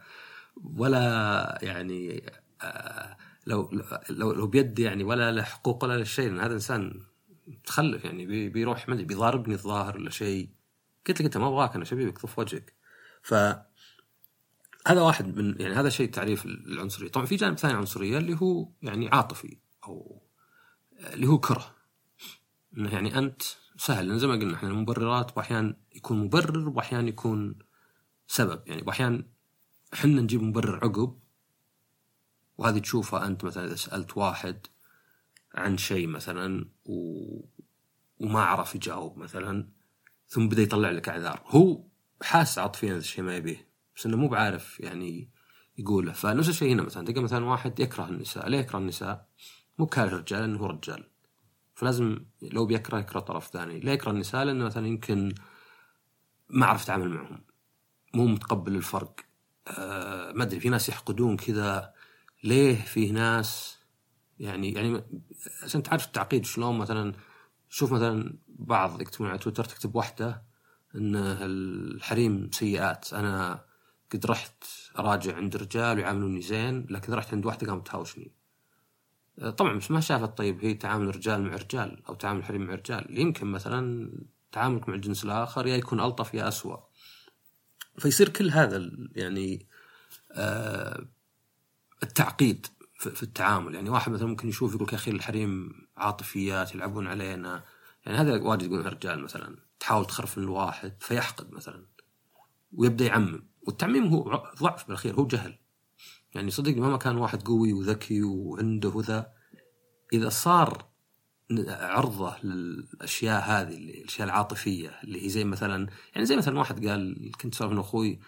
ولا 0.63 1.59
يعني 1.61 2.23
آه 2.61 3.17
لو 3.47 3.71
لو 4.09 4.31
لو 4.31 4.47
بيدي 4.47 4.81
يعني 4.81 5.03
ولا 5.03 5.31
له 5.31 5.43
حقوق 5.43 5.83
ولا 5.83 5.97
له 5.97 6.03
شيء. 6.03 6.41
هذا 6.45 6.53
إنسان 6.53 7.01
متخلف 7.47 8.05
يعني 8.05 8.25
بي 8.25 8.49
بيروح 8.49 8.89
ما 8.89 8.93
أدري 8.93 9.05
بيضاربني 9.05 9.53
الظاهر 9.53 9.97
ولا 9.97 10.09
شيء. 10.09 10.49
قلت 11.07 11.19
لك 11.19 11.25
انت 11.25 11.37
ما 11.37 11.47
أبغاك 11.47 11.75
أنا 11.75 11.85
شبيبك 11.85 12.19
طف 12.19 12.39
وجهك. 12.39 12.80
ف 13.21 13.33
هذا 14.87 15.01
واحد 15.01 15.35
من 15.35 15.61
يعني 15.61 15.73
هذا 15.73 15.89
شيء 15.89 16.09
تعريف 16.09 16.45
العنصرية. 16.45 17.09
طبعا 17.09 17.25
في 17.25 17.35
جانب 17.35 17.57
ثاني 17.57 17.73
عنصرية 17.73 18.17
اللي 18.17 18.37
هو 18.41 18.69
يعني 18.81 19.09
عاطفي 19.09 19.57
أو 19.83 20.21
اللي 21.13 21.27
هو 21.27 21.39
كره. 21.39 21.75
إنه 22.77 22.93
يعني 22.93 23.17
أنت 23.17 23.41
سهل 23.77 24.07
لأن 24.07 24.19
زي 24.19 24.27
ما 24.27 24.33
قلنا 24.33 24.55
إحنا 24.55 24.69
المبررات 24.69 25.35
باحيان 25.35 25.75
يكون 25.95 26.19
مبرر 26.19 26.69
وأحيان 26.69 27.07
يكون 27.07 27.55
سبب. 28.27 28.61
يعني 28.67 28.81
باحيان 28.81 29.25
إحنا 29.93 30.21
نجيب 30.21 30.41
مبرر 30.41 30.75
عقب 30.75 31.19
وهذه 32.57 32.79
تشوفها 32.79 33.27
أنت 33.27 33.43
مثلا 33.43 33.65
إذا 33.65 33.75
سألت 33.75 34.17
واحد 34.17 34.67
عن 35.55 35.77
شيء 35.77 36.07
مثلا 36.07 36.65
و... 36.85 36.95
وما 38.19 38.41
عرف 38.41 38.75
يجاوب 38.75 39.17
مثلا 39.17 39.69
ثم 40.27 40.47
بدأ 40.47 40.61
يطلع 40.61 40.91
لك 40.91 41.09
إعذار. 41.09 41.43
هو 41.45 41.83
حاس 42.21 42.59
عاطفيا 42.59 42.97
الشيء 42.97 43.23
ما 43.23 43.35
يبيه 43.35 43.67
بس 43.95 44.05
إنه 44.05 44.17
مو 44.17 44.27
بعارف 44.27 44.79
يعني 44.79 45.29
يقوله. 45.77 46.11
فنفس 46.11 46.49
الشيء 46.49 46.73
هنا 46.73 46.83
مثلا 46.83 47.05
تلقى 47.05 47.21
مثلا 47.21 47.45
واحد 47.45 47.79
يكره 47.79 48.05
النساء 48.05 48.49
ليه 48.49 48.57
يكره 48.57 48.77
النساء؟ 48.77 49.27
مو 49.77 49.85
كاره 49.85 50.07
الرجال 50.07 50.39
لأنه 50.39 50.59
هو 50.59 50.65
رجال. 50.65 51.09
فلازم 51.75 52.25
لو 52.41 52.65
بيكره 52.65 52.99
يكره 52.99 53.19
طرف 53.19 53.47
ثاني. 53.47 53.79
ليه 53.79 53.91
يكره 53.91 54.11
النساء؟ 54.11 54.43
لأنه 54.43 54.65
مثلا 54.65 54.87
يمكن 54.87 55.33
ما 56.49 56.65
عرف 56.65 56.83
يتعامل 56.83 57.09
معهم. 57.09 57.43
مو 58.13 58.27
متقبل 58.27 58.75
الفرق. 58.75 59.15
آه 59.67 60.31
ما 60.31 60.43
أدري 60.43 60.59
في 60.59 60.69
ناس 60.69 60.89
يحقدون 60.89 61.37
كذا. 61.37 61.93
ليه 62.43 62.75
في 62.75 63.11
ناس 63.11 63.79
يعني 64.39 64.73
يعني 64.73 65.03
عشان 65.63 65.83
تعرف 65.83 66.05
التعقيد 66.05 66.45
شلون 66.45 66.77
مثلا 66.77 67.13
شوف 67.69 67.91
مثلا 67.91 68.37
بعض 68.47 69.01
يكتبون 69.01 69.29
على 69.29 69.37
تويتر 69.37 69.63
تكتب 69.63 69.95
واحدة 69.95 70.50
إن 70.95 71.15
الحريم 71.15 72.49
سيئات. 72.53 73.13
أنا 73.13 73.65
قد 74.13 74.25
رحت 74.25 74.63
أراجع 74.99 75.35
عند 75.35 75.55
رجال 75.55 75.97
ويعاملوني 75.97 76.41
زين 76.41 76.87
لكن 76.89 77.13
رحت 77.13 77.33
عند 77.33 77.45
واحدة 77.45 77.67
قامت 77.67 77.87
تهاوشني. 77.87 78.31
طبعا 79.57 79.77
بس 79.77 79.91
ما 79.91 79.99
شافت 79.99 80.37
طيب 80.37 80.65
هي 80.65 80.73
تعامل 80.73 81.15
رجال 81.15 81.41
مع 81.41 81.55
رجال 81.55 82.03
أو 82.09 82.13
تعامل 82.13 82.43
حريم 82.43 82.61
مع 82.61 82.73
رجال. 82.73 83.19
يمكن 83.19 83.47
مثلا 83.47 84.11
تعاملك 84.51 84.89
مع 84.89 84.95
الجنس 84.95 85.23
الآخر 85.23 85.67
يا 85.67 85.77
يكون 85.77 85.99
ألطف 85.99 86.33
يا 86.33 86.47
اسوء 86.47 86.79
فيصير 87.97 88.29
كل 88.29 88.49
هذا 88.49 88.91
يعني 89.15 89.67
آه 90.31 91.05
التعقيد 92.03 92.67
في 92.99 93.23
التعامل. 93.23 93.75
يعني 93.75 93.89
واحد 93.89 94.11
مثلا 94.11 94.27
ممكن 94.27 94.49
يشوف 94.49 94.73
يقول 94.75 94.87
يا 94.91 94.95
أخي 94.95 95.11
الحريم 95.11 95.71
عاطفيات 95.97 96.75
يلعبون 96.75 97.07
علينا. 97.07 97.63
يعني 98.05 98.17
هذا 98.17 98.41
واجد 98.41 98.63
يقولون 98.63 98.87
رجال 98.87 99.23
مثلا 99.23 99.57
تحاول 99.79 100.05
تخرف 100.05 100.37
الواحد 100.37 100.93
فيحقد 100.99 101.51
مثلا 101.51 101.85
ويبدأ 102.73 103.05
يعمم. 103.05 103.49
والتعميم 103.61 104.07
هو 104.07 104.43
ضعف 104.61 104.87
بالأخير 104.87 105.15
هو 105.15 105.27
جهل. 105.27 105.57
يعني 106.35 106.51
صدقني 106.51 106.81
مهما 106.81 106.97
كان 106.97 107.17
واحد 107.17 107.43
قوي 107.43 107.73
وذكي 107.73 108.23
وعنده 108.23 108.89
وذا 108.89 109.33
إذا 110.13 110.29
صار 110.29 110.91
عرضة 111.67 112.35
للأشياء 112.43 113.41
هذه 113.41 113.77
الأشياء 113.77 114.27
العاطفية 114.27 114.89
اللي 115.03 115.25
هي 115.25 115.29
زي 115.29 115.43
مثلا 115.43 115.87
يعني 116.15 116.25
زي 116.25 116.35
مثلا 116.35 116.59
واحد 116.59 116.87
قال 116.87 117.31
كنت 117.41 117.55
سولف 117.55 117.71
أنا 117.71 117.81
أخوي 117.81 118.19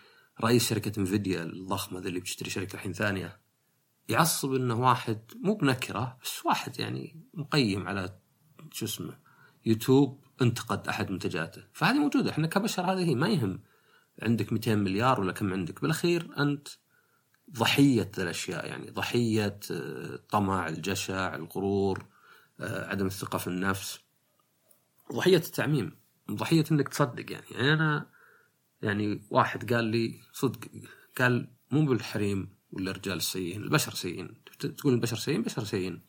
رئيس 0.43 0.69
شركة 0.69 0.99
انفيديا 0.99 1.43
الضخمة 1.43 1.99
ذي 1.99 2.09
اللي 2.09 2.19
بتشتري 2.19 2.49
شركة 2.49 2.73
الحين 2.73 2.93
ثانية 2.93 3.39
يعصب 4.09 4.53
إنه 4.53 4.79
واحد 4.79 5.31
مو 5.35 5.55
بنكرة 5.55 6.17
بس 6.23 6.45
واحد 6.45 6.79
يعني 6.79 7.23
مقيم 7.33 7.87
على 7.87 8.19
شو 8.71 8.85
اسمه 8.85 9.22
يوتيوب 9.65 10.24
انتقد 10.41 10.88
أحد 10.88 11.12
منتجاته. 11.12 11.63
فهذه 11.74 12.00
موجودة. 12.00 12.32
إحنا 12.32 12.48
كبشر 12.48 12.84
هذه 12.84 13.10
هي 13.10 13.15
ما 13.15 13.29
يهم 13.29 13.60
عندك 14.22 14.53
200 14.53 14.75
مليار 14.75 15.22
ولا 15.22 15.32
كم 15.32 15.53
عندك. 15.53 15.82
بالأخير 15.82 16.29
أنت 16.38 16.67
ضحية 17.51 18.12
الأشياء 18.17 18.67
يعني 18.67 18.89
ضحية 18.89 19.60
الطمع 19.72 20.67
الجشع 20.67 21.36
الغرور 21.36 22.05
عدم 22.60 23.05
الثقة 23.05 23.38
في 23.38 23.48
النفس. 23.48 24.00
ضحية 25.13 25.38
التعميم. 25.38 25.98
ضحية 26.32 26.65
إنك 26.72 26.89
تصدق 26.89 27.32
يعني, 27.32 27.46
يعني 27.51 27.74
أنا 27.74 28.10
يعني 28.82 29.22
واحد 29.29 29.74
قال 29.74 29.84
لي 29.84 30.20
صدق 30.34 30.60
قال 31.17 31.48
مو 31.72 31.86
بالحريم 31.86 32.50
ولا 32.72 32.91
الرجال 32.91 33.17
السيئين 33.17 33.63
البشر 33.63 33.93
سيئين. 33.93 34.43
تقول 34.60 34.93
البشر 34.93 35.17
سيئين؟ 35.17 35.41
بشر 35.41 35.63
سيئين. 35.63 36.01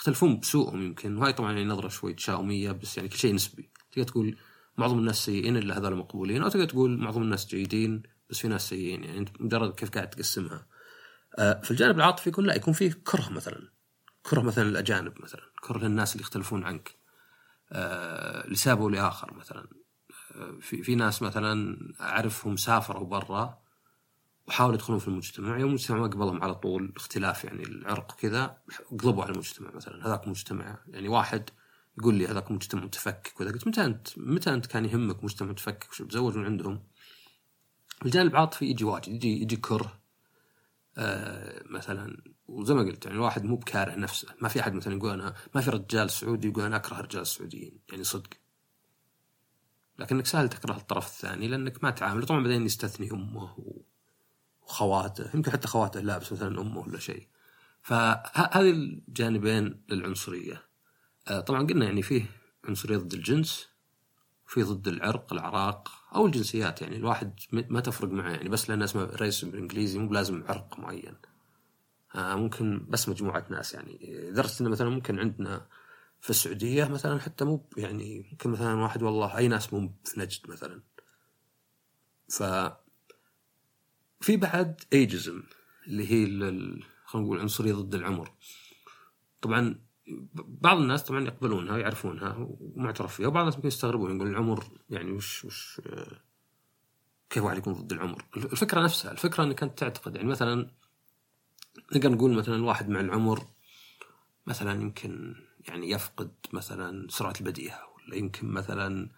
يختلفون 0.00 0.40
بسوءهم 0.40 0.82
يمكن. 0.82 1.16
وهاي 1.16 1.32
طبعا 1.32 1.52
يعني 1.52 1.64
نظرة 1.64 1.88
شوي 1.88 2.14
تشاؤمية 2.14 2.72
بس 2.72 2.96
يعني 2.96 3.08
كل 3.08 3.18
شيء 3.18 3.34
نسبي. 3.34 3.70
تقدر 3.92 4.08
تقول 4.08 4.36
معظم 4.78 4.98
الناس 4.98 5.24
سيئين 5.24 5.56
إلا 5.56 5.78
هذول 5.78 5.96
مقبولين 5.96 6.42
أو 6.42 6.48
تقدر 6.48 6.64
تقول 6.64 6.98
معظم 6.98 7.22
الناس 7.22 7.46
جيدين 7.46 8.02
بس 8.30 8.38
في 8.38 8.48
ناس 8.48 8.68
سيئين. 8.68 9.04
يعني 9.04 9.18
أنت 9.18 9.40
مجرد 9.40 9.74
كيف 9.74 9.90
قاعد 9.90 10.10
تقسمها. 10.10 10.66
آه، 11.38 11.60
في 11.60 11.70
الجانب 11.70 11.96
العاطفي 11.96 12.28
يكون 12.28 12.46
لا 12.46 12.54
يكون 12.54 12.74
فيه 12.74 13.00
كره 13.04 13.28
مثلا. 13.30 13.68
كره 14.22 14.40
مثلا 14.40 14.68
الاجانب 14.68 15.12
مثلا. 15.22 15.42
كره 15.60 15.78
للناس 15.78 16.12
اللي 16.12 16.22
يختلفون 16.22 16.64
عنك. 16.64 16.90
آه، 17.72 18.48
لسبب 18.48 18.80
أو 18.80 18.88
لآخر 18.88 19.34
مثلا. 19.34 19.68
آه، 20.34 20.58
في 20.60 20.82
في 20.82 20.94
ناس 20.94 21.22
مثلا 21.22 21.78
أعرفهم 22.00 22.56
سافروا 22.56 23.06
برا 23.06 23.58
وحاولوا 24.50 24.74
يدخلون 24.74 24.98
في 24.98 25.08
المجتمع. 25.08 25.58
يوم 25.58 25.68
المجتمع 25.68 25.98
ما 25.98 26.06
قبلهم 26.06 26.42
على 26.42 26.54
طول 26.54 26.92
اختلاف 26.96 27.44
يعني 27.44 27.62
العرق 27.62 28.16
كذا 28.16 28.58
قلبوا 28.90 29.22
على 29.22 29.32
المجتمع 29.32 29.70
مثلا. 29.70 30.06
هذاك 30.06 30.28
مجتمع 30.28 30.78
يعني 30.88 31.08
واحد 31.08 31.50
يقول 31.98 32.14
لي 32.14 32.26
هذاك 32.26 32.50
مجتمع 32.50 32.84
متفكك 32.84 33.40
وذا. 33.40 33.52
قلت 33.52 33.66
متى 33.66 33.84
أنت 33.84 34.08
متى 34.16 34.54
أنت 34.54 34.66
كان 34.66 34.84
يهمك 34.84 35.24
مجتمع 35.24 35.50
متفكك؟ 35.50 35.90
وش 35.90 36.02
تزوج 36.02 36.36
من 36.36 36.44
عندهم؟ 36.44 36.82
الجانب 38.04 38.30
العاطفي 38.30 38.64
يجي 38.64 38.84
واجد. 38.84 39.08
يجي 39.08 39.42
يجي 39.42 39.56
كره 39.56 40.00
آه 40.98 41.62
مثلا. 41.66 42.22
وزي 42.46 42.74
ما 42.74 42.82
قلت 42.82 43.04
يعني 43.04 43.16
الواحد 43.16 43.44
مو 43.44 43.56
بكاره 43.56 43.94
نفسه. 43.94 44.28
ما 44.40 44.48
في 44.48 44.60
أحد 44.60 44.74
مثلا 44.74 44.96
يقول 44.96 45.10
أنا 45.10 45.34
ما 45.54 45.60
في 45.60 45.70
رجال 45.70 46.10
سعودي 46.10 46.48
يقول 46.48 46.64
أنا 46.64 46.76
أكره 46.76 47.00
الرجال 47.00 47.22
السعوديين 47.22 47.78
يعني 47.90 48.04
صدق. 48.04 48.30
لكنك 49.98 50.26
سهل 50.26 50.48
تكره 50.48 50.76
الطرف 50.76 51.06
الثاني 51.06 51.48
لأنك 51.48 51.84
ما 51.84 51.90
تعامل. 51.90 52.26
طبعا 52.26 52.42
بعدين 52.42 52.66
يستثني 52.66 53.10
أمه 53.10 53.56
وخواته 54.70 55.30
يمكن 55.34 55.50
حتى 55.50 55.68
خواته 55.68 56.00
لابس 56.00 56.32
مثلا 56.32 56.60
أمه 56.60 56.78
ولا 56.78 56.98
شيء. 56.98 57.26
فهذه 57.82 58.70
الجانبين 58.70 59.82
للعنصرية. 59.88 60.62
آه، 61.28 61.40
طبعا 61.40 61.66
قلنا 61.66 61.84
يعني 61.84 62.02
فيه 62.02 62.24
عنصرية 62.64 62.96
ضد 62.96 63.14
الجنس 63.14 63.68
في 64.46 64.62
ضد 64.62 64.88
العرق 64.88 65.32
الاعراق 65.32 65.88
أو 66.14 66.26
الجنسيات 66.26 66.82
يعني. 66.82 66.96
الواحد 66.96 67.40
ما 67.52 67.80
تفرق 67.80 68.10
معه 68.10 68.30
يعني. 68.30 68.48
بس 68.48 68.70
لأن 68.70 68.82
اسمه 68.82 69.04
رئيس 69.04 69.44
بالانجليزي 69.44 69.98
مو 69.98 70.08
بلازم 70.08 70.44
عرق 70.48 70.78
معين. 70.78 71.14
آه، 72.14 72.34
ممكن 72.34 72.86
بس 72.88 73.08
مجموعة 73.08 73.44
ناس 73.50 73.74
يعني. 73.74 73.98
لدرجة 74.02 74.60
إنه 74.60 74.70
مثلا 74.70 74.88
ممكن 74.88 75.18
عندنا 75.18 75.66
في 76.20 76.30
السعودية 76.30 76.84
مثلا 76.84 77.20
حتى 77.20 77.44
مو 77.44 77.68
يعني 77.76 78.28
ممكن 78.30 78.50
مثلا 78.50 78.74
واحد 78.74 79.02
والله 79.02 79.36
أي 79.36 79.48
ناس 79.48 79.72
مو 79.72 79.92
في 80.04 80.20
نجد 80.20 80.50
مثلا. 80.50 80.82
ف 82.28 82.42
في 84.20 84.36
بعد 84.36 84.80
ايجزم 84.92 85.42
اللي 85.86 86.12
هي 86.12 86.26
خلينا 87.04 87.26
نقول 87.26 87.40
عنصرية 87.40 87.72
ضد 87.72 87.94
العمر 87.94 88.32
طبعا 89.42 89.80
بعض 90.34 90.78
الناس 90.78 91.02
طبعا 91.02 91.24
يقبلونها 91.24 91.74
ويعرفونها 91.74 92.36
ومعترف 92.60 93.14
فيها 93.14 93.26
وبعض 93.26 93.40
الناس 93.40 93.56
ممكن 93.56 93.68
يستغربون 93.68 94.16
يقول 94.16 94.30
العمر 94.30 94.64
يعني 94.90 95.12
وش 95.12 95.44
وش 95.44 95.80
كيف 97.30 97.42
واحد 97.44 97.58
يكون 97.58 97.72
ضد 97.72 97.92
العمر؟ 97.92 98.24
الفكرة 98.36 98.80
نفسها 98.80 99.12
الفكرة 99.12 99.44
إنك 99.44 99.62
أنت 99.62 99.78
تعتقد 99.78 100.16
يعني 100.16 100.28
مثلا 100.28 100.70
نقدر 101.92 102.10
نقول 102.10 102.32
مثلا 102.32 102.56
الواحد 102.56 102.88
مع 102.88 103.00
العمر 103.00 103.46
مثلا 104.46 104.82
يمكن 104.82 105.34
يعني 105.68 105.90
يفقد 105.90 106.30
مثلا 106.52 107.06
سرعة 107.10 107.34
البديهة 107.40 107.80
ولا 107.96 108.16
يمكن 108.16 108.46
مثلا 108.46 109.10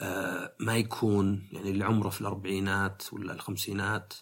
آه، 0.00 0.54
ما 0.60 0.76
يكون 0.76 1.48
يعني 1.52 1.70
اللي 1.70 1.84
عمره 1.84 2.08
في 2.08 2.20
الأربعينات 2.20 3.02
ولا 3.12 3.32
الخمسينات 3.32 4.14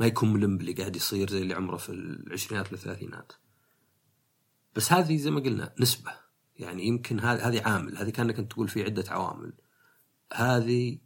ما 0.00 0.06
يكون 0.06 0.32
ملم 0.32 0.58
باللي 0.58 0.72
قاعد 0.72 0.96
يصير 0.96 1.30
زي 1.30 1.42
اللي 1.42 1.54
عمره 1.54 1.76
في 1.76 1.88
العشرينات 1.88 2.72
والثلاثينات 2.72 3.32
بس 4.76 4.92
هذه 4.92 5.16
زي 5.16 5.30
ما 5.30 5.40
قلنا 5.40 5.74
نسبة. 5.80 6.12
يعني 6.56 6.86
يمكن 6.86 7.20
هذه 7.20 7.62
عامل. 7.62 7.96
هذه 7.96 8.10
كأنك 8.10 8.38
أنت 8.38 8.52
تقول 8.52 8.68
في 8.68 8.84
عدة 8.84 9.04
عوامل. 9.08 9.52
هذه 10.32 10.98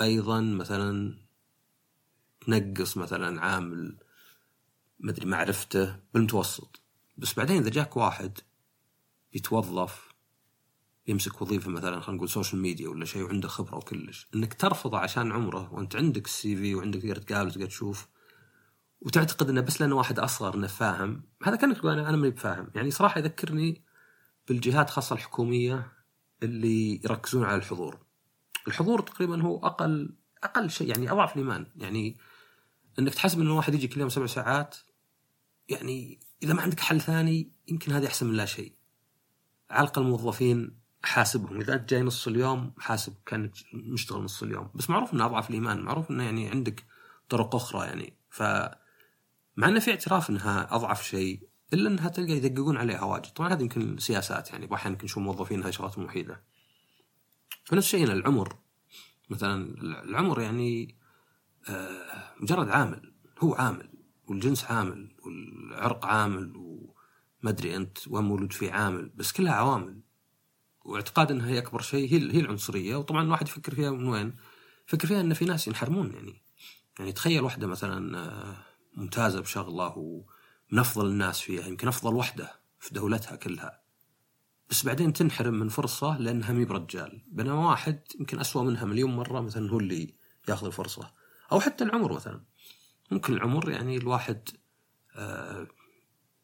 أيضا 0.00 0.40
مثلا 0.40 1.18
تنقص 2.40 2.96
مثلا 2.96 3.40
عامل 3.40 3.98
مدري 5.00 5.26
معرفته 5.26 5.96
بالمتوسط. 6.14 6.82
بس 7.16 7.34
بعدين 7.34 7.56
إذا 7.56 7.70
جاك 7.70 7.96
واحد 7.96 8.38
يتوظف 9.34 10.08
يمسك 11.06 11.42
وظيفة 11.42 11.70
مثلا 11.70 12.00
خلينا 12.00 12.16
نقول 12.16 12.28
social 12.28 12.62
media 12.62 12.88
ولا 12.88 13.04
شيء 13.04 13.22
وعنده 13.22 13.48
خبرة 13.48 13.76
وكلش 13.76 14.28
إنك 14.34 14.54
ترفضه 14.54 14.98
عشان 14.98 15.32
عمره 15.32 15.74
وأنت 15.74 15.96
عندك 15.96 16.26
ال 16.26 16.56
CV 16.56 16.74
وعندك 16.74 17.00
تقدر 17.00 17.16
تقابل 17.16 17.48
وتقدر 17.48 17.66
تشوف 17.66 18.08
وتعتقد 19.00 19.48
إنه 19.48 19.60
بس 19.60 19.80
لأنه 19.80 19.96
واحد 19.96 20.18
أصغر 20.18 20.54
إنه 20.54 20.66
فاهم. 20.66 21.22
هذا 21.42 21.56
كأنك 21.56 21.76
تقول 21.76 21.98
أنا 21.98 22.16
ماني 22.16 22.30
بفاهم. 22.30 22.70
يعني 22.74 22.90
صراحة 22.90 23.18
يذكرني 23.18 23.84
بالجهات 24.48 24.90
خاصة 24.90 25.14
الحكومية 25.14 25.92
اللي 26.42 27.00
يركزون 27.04 27.44
على 27.44 27.56
الحضور. 27.56 27.98
الحضور 28.68 29.00
تقريبا 29.00 29.42
هو 29.42 29.66
أقل 29.66 30.16
أقل 30.44 30.70
شيء 30.70 30.88
يعني 30.88 31.10
أضعف 31.10 31.32
الإيمان. 31.32 31.66
يعني 31.76 32.18
إنك 32.98 33.14
تحسب 33.14 33.40
إنه 33.40 33.56
واحد 33.56 33.74
يجي 33.74 33.88
كل 33.88 34.00
يوم 34.00 34.08
سبع 34.08 34.26
ساعات 34.26 34.76
يعني 35.68 36.20
إذا 36.42 36.54
ما 36.54 36.62
عندك 36.62 36.80
حل 36.80 37.00
ثاني 37.00 37.52
يمكن 37.68 37.92
هذه 37.92 38.06
أحسن 38.06 38.26
من 38.26 38.34
لا 38.34 38.44
شيء. 38.44 38.72
على 39.70 39.84
الأقل 39.84 40.02
الموظفين 40.02 40.78
حاسبهم 41.02 41.60
إذا 41.60 41.74
أنت 41.74 41.90
جاي 41.90 42.02
نص 42.02 42.28
اليوم 42.28 42.72
حاسب 42.78 43.14
كأنك 43.26 43.52
مشتغل 43.74 44.22
نص 44.22 44.42
اليوم. 44.42 44.70
بس 44.74 44.90
معروف 44.90 45.14
إنه 45.14 45.26
أضعف 45.26 45.50
الإيمان 45.50 45.82
معروف 45.82 46.10
إنه 46.10 46.24
يعني 46.24 46.48
عندك 46.48 46.84
طرق 47.28 47.54
أخرى 47.54 47.86
يعني. 47.86 48.18
ف 48.30 48.42
مع 49.58 49.68
إنه 49.68 49.80
في 49.80 49.90
اعتراف 49.90 50.30
إنها 50.30 50.74
أضعف 50.74 51.04
شيء 51.04 51.48
إلا 51.72 51.88
إنها 51.90 52.08
تلقى 52.08 52.32
يدققون 52.32 52.76
عليها 52.76 53.02
واجد. 53.02 53.26
طبعا 53.26 53.52
هذه 53.52 53.62
يمكن 53.62 53.98
سياسات 53.98 54.50
يعني 54.50 54.74
أحيانا 54.74 54.92
يمكن 54.92 55.04
نشوف 55.04 55.18
موظفين 55.18 55.62
هاي 55.62 55.72
شغلات 55.72 55.98
وحيده 55.98 56.42
فنفس 57.64 57.86
الشيء 57.86 58.04
هنا 58.04 58.12
العمر. 58.12 58.56
مثلا 59.30 59.82
العمر 59.82 60.40
يعني 60.40 60.96
آه، 61.68 62.34
مجرد 62.40 62.68
عامل. 62.68 63.12
هو 63.38 63.54
عامل 63.54 63.90
والجنس 64.26 64.64
عامل 64.64 65.16
والعرق 65.24 66.06
عامل 66.06 66.56
وما 66.56 67.50
أدري 67.50 67.76
أنت 67.76 67.98
وين 68.08 68.24
مولود 68.24 68.52
فيه 68.52 68.72
عامل 68.72 69.08
بس 69.08 69.32
كلها 69.32 69.52
عوامل. 69.52 70.00
واعتقاد 70.84 71.30
إنها 71.30 71.48
هي 71.48 71.58
أكبر 71.58 71.80
شيء 71.80 72.12
هي 72.12 72.34
هي 72.34 72.40
العنصرية. 72.40 72.96
وطبعا 72.96 73.22
الواحد 73.22 73.48
يفكر 73.48 73.74
فيها 73.74 73.90
من 73.90 74.08
وين؟ 74.08 74.34
يفكر 74.88 75.08
فيها 75.08 75.20
إن 75.20 75.34
في 75.34 75.44
ناس 75.44 75.68
ينحرمون 75.68 76.12
يعني. 76.12 76.42
يعني 76.98 77.12
تخيل 77.12 77.42
واحدة 77.42 77.66
مثلا 77.66 78.18
آه، 78.18 78.67
ممتازة 78.98 79.40
بشغله 79.40 79.98
ومن 79.98 80.78
افضل 80.78 81.06
الناس 81.06 81.40
فيها 81.40 81.66
يمكن 81.66 81.88
أفضل 81.88 82.14
وحدة 82.14 82.60
في 82.80 82.94
دولتها 82.94 83.36
كلها. 83.36 83.82
بس 84.70 84.86
بعدين 84.86 85.12
تنحرم 85.12 85.54
من 85.54 85.68
فرصة 85.68 86.18
لأنها 86.18 86.52
مي 86.52 86.64
برجال. 86.64 87.22
بينما 87.26 87.68
واحد 87.68 88.00
يمكن 88.20 88.40
أسوأ 88.40 88.62
منها 88.62 88.84
مليون 88.84 89.16
مرة 89.16 89.40
مثلا 89.40 89.70
هو 89.70 89.78
اللي 89.78 90.14
ياخذ 90.48 90.66
الفرصة. 90.66 91.12
أو 91.52 91.60
حتى 91.60 91.84
العمر 91.84 92.12
مثلا. 92.12 92.40
ممكن 93.10 93.32
العمر 93.32 93.70
يعني 93.70 93.96
الواحد 93.96 94.48
آه 95.16 95.66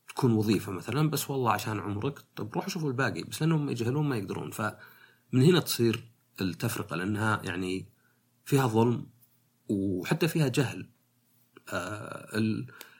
تكون 0.08 0.32
وظيفة 0.32 0.72
مثلا 0.72 1.10
بس 1.10 1.30
والله 1.30 1.52
عشان 1.52 1.80
عمرك 1.80 2.18
طب 2.36 2.54
روحوا 2.54 2.70
شوفوا 2.70 2.88
الباقي. 2.88 3.22
بس 3.22 3.42
لأنهم 3.42 3.70
يجهلون 3.70 4.08
ما 4.08 4.16
يقدرون. 4.16 4.50
فمن 4.50 5.42
هنا 5.42 5.60
تصير 5.60 6.12
التفرقة 6.40 6.96
لأنها 6.96 7.42
يعني 7.44 7.88
فيها 8.44 8.66
ظلم 8.66 9.06
وحتى 9.68 10.28
فيها 10.28 10.48
جهل. 10.48 10.93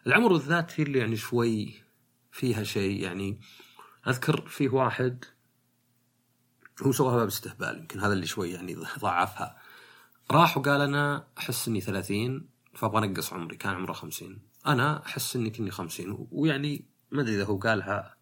العمر 0.07 0.33
بالذات 0.33 0.81
هي 0.81 0.85
اللي 0.85 0.99
يعني 0.99 1.17
شوي 1.17 1.75
فيها 2.33 2.63
شيء 2.63 3.03
يعني 3.03 3.41
أذكر 4.09 4.47
فيه 4.49 4.69
واحد 4.69 5.25
هو 6.83 6.93
سواها 6.93 7.17
باب 7.17 7.27
استهبال 7.27 7.79
يمكن 7.79 8.01
هذا 8.01 8.13
اللي 8.13 8.27
شوي 8.27 8.51
يعني 8.51 8.75
ضعفها. 8.99 9.59
راح 10.31 10.57
وقال 10.59 10.81
أنا 10.81 11.27
أحس 11.39 11.69
إني 11.69 11.81
30 11.81 12.49
فأبغى 12.75 13.07
أنقص 13.07 13.33
عمري 13.33 13.57
كان 13.57 13.75
عمره 13.75 13.93
50 13.93 14.39
أنا 14.67 15.07
أحس 15.07 15.37
إني 15.37 15.51
كني 15.51 15.71
50 15.71 16.29
ويعني 16.31 16.85
ما 17.11 17.23
أدري 17.23 17.35
إذا 17.35 17.45
هو 17.45 17.59
قالها 17.59 18.17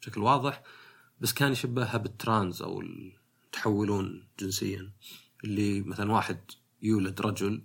بشكل 0.00 0.20
واضح 0.20 0.62
بس 1.20 1.32
كان 1.32 1.52
يشبهها 1.52 1.96
بالترانز 1.96 2.62
أو 2.62 2.80
التحولون 2.80 4.28
جنسيا 4.40 4.92
اللي 5.44 5.80
مثلا 5.82 6.12
واحد 6.12 6.38
يولد 6.82 7.20
رجل 7.20 7.62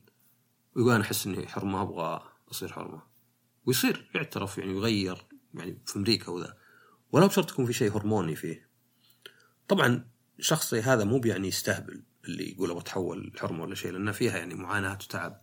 ويقول 0.75 0.94
أنا 0.94 1.03
أحس 1.03 1.27
إني 1.27 1.48
حرمه 1.48 1.82
أبغى 1.82 2.22
أصير 2.51 2.74
حرمه 2.74 3.01
ويصير 3.65 4.10
يعترف 4.15 4.58
يعني 4.58 4.72
يغير 4.72 5.25
يعني 5.53 5.82
في 5.86 5.96
أمريكا 5.96 6.32
وذا. 6.32 6.58
ولا 7.12 7.27
بشرط 7.27 7.51
يكون 7.51 7.65
في 7.65 7.74
شيء 7.74 7.98
هرموني 7.98 8.36
فيه. 8.36 8.70
طبعا 9.68 10.08
شخص 10.39 10.72
زي 10.72 10.82
هذا 10.82 11.03
مو 11.03 11.20
بيعني 11.20 11.48
يستهبل 11.48 12.03
اللي 12.25 12.52
يقول 12.52 12.69
أبغى 12.69 12.82
أتحول 12.82 13.32
حرمة 13.38 13.63
ولا 13.63 13.76
شيء 13.76 13.91
لأن 13.91 14.12
فيها 14.12 14.38
يعني 14.38 14.56
معاناة 14.56 14.93
وتعب. 14.93 15.41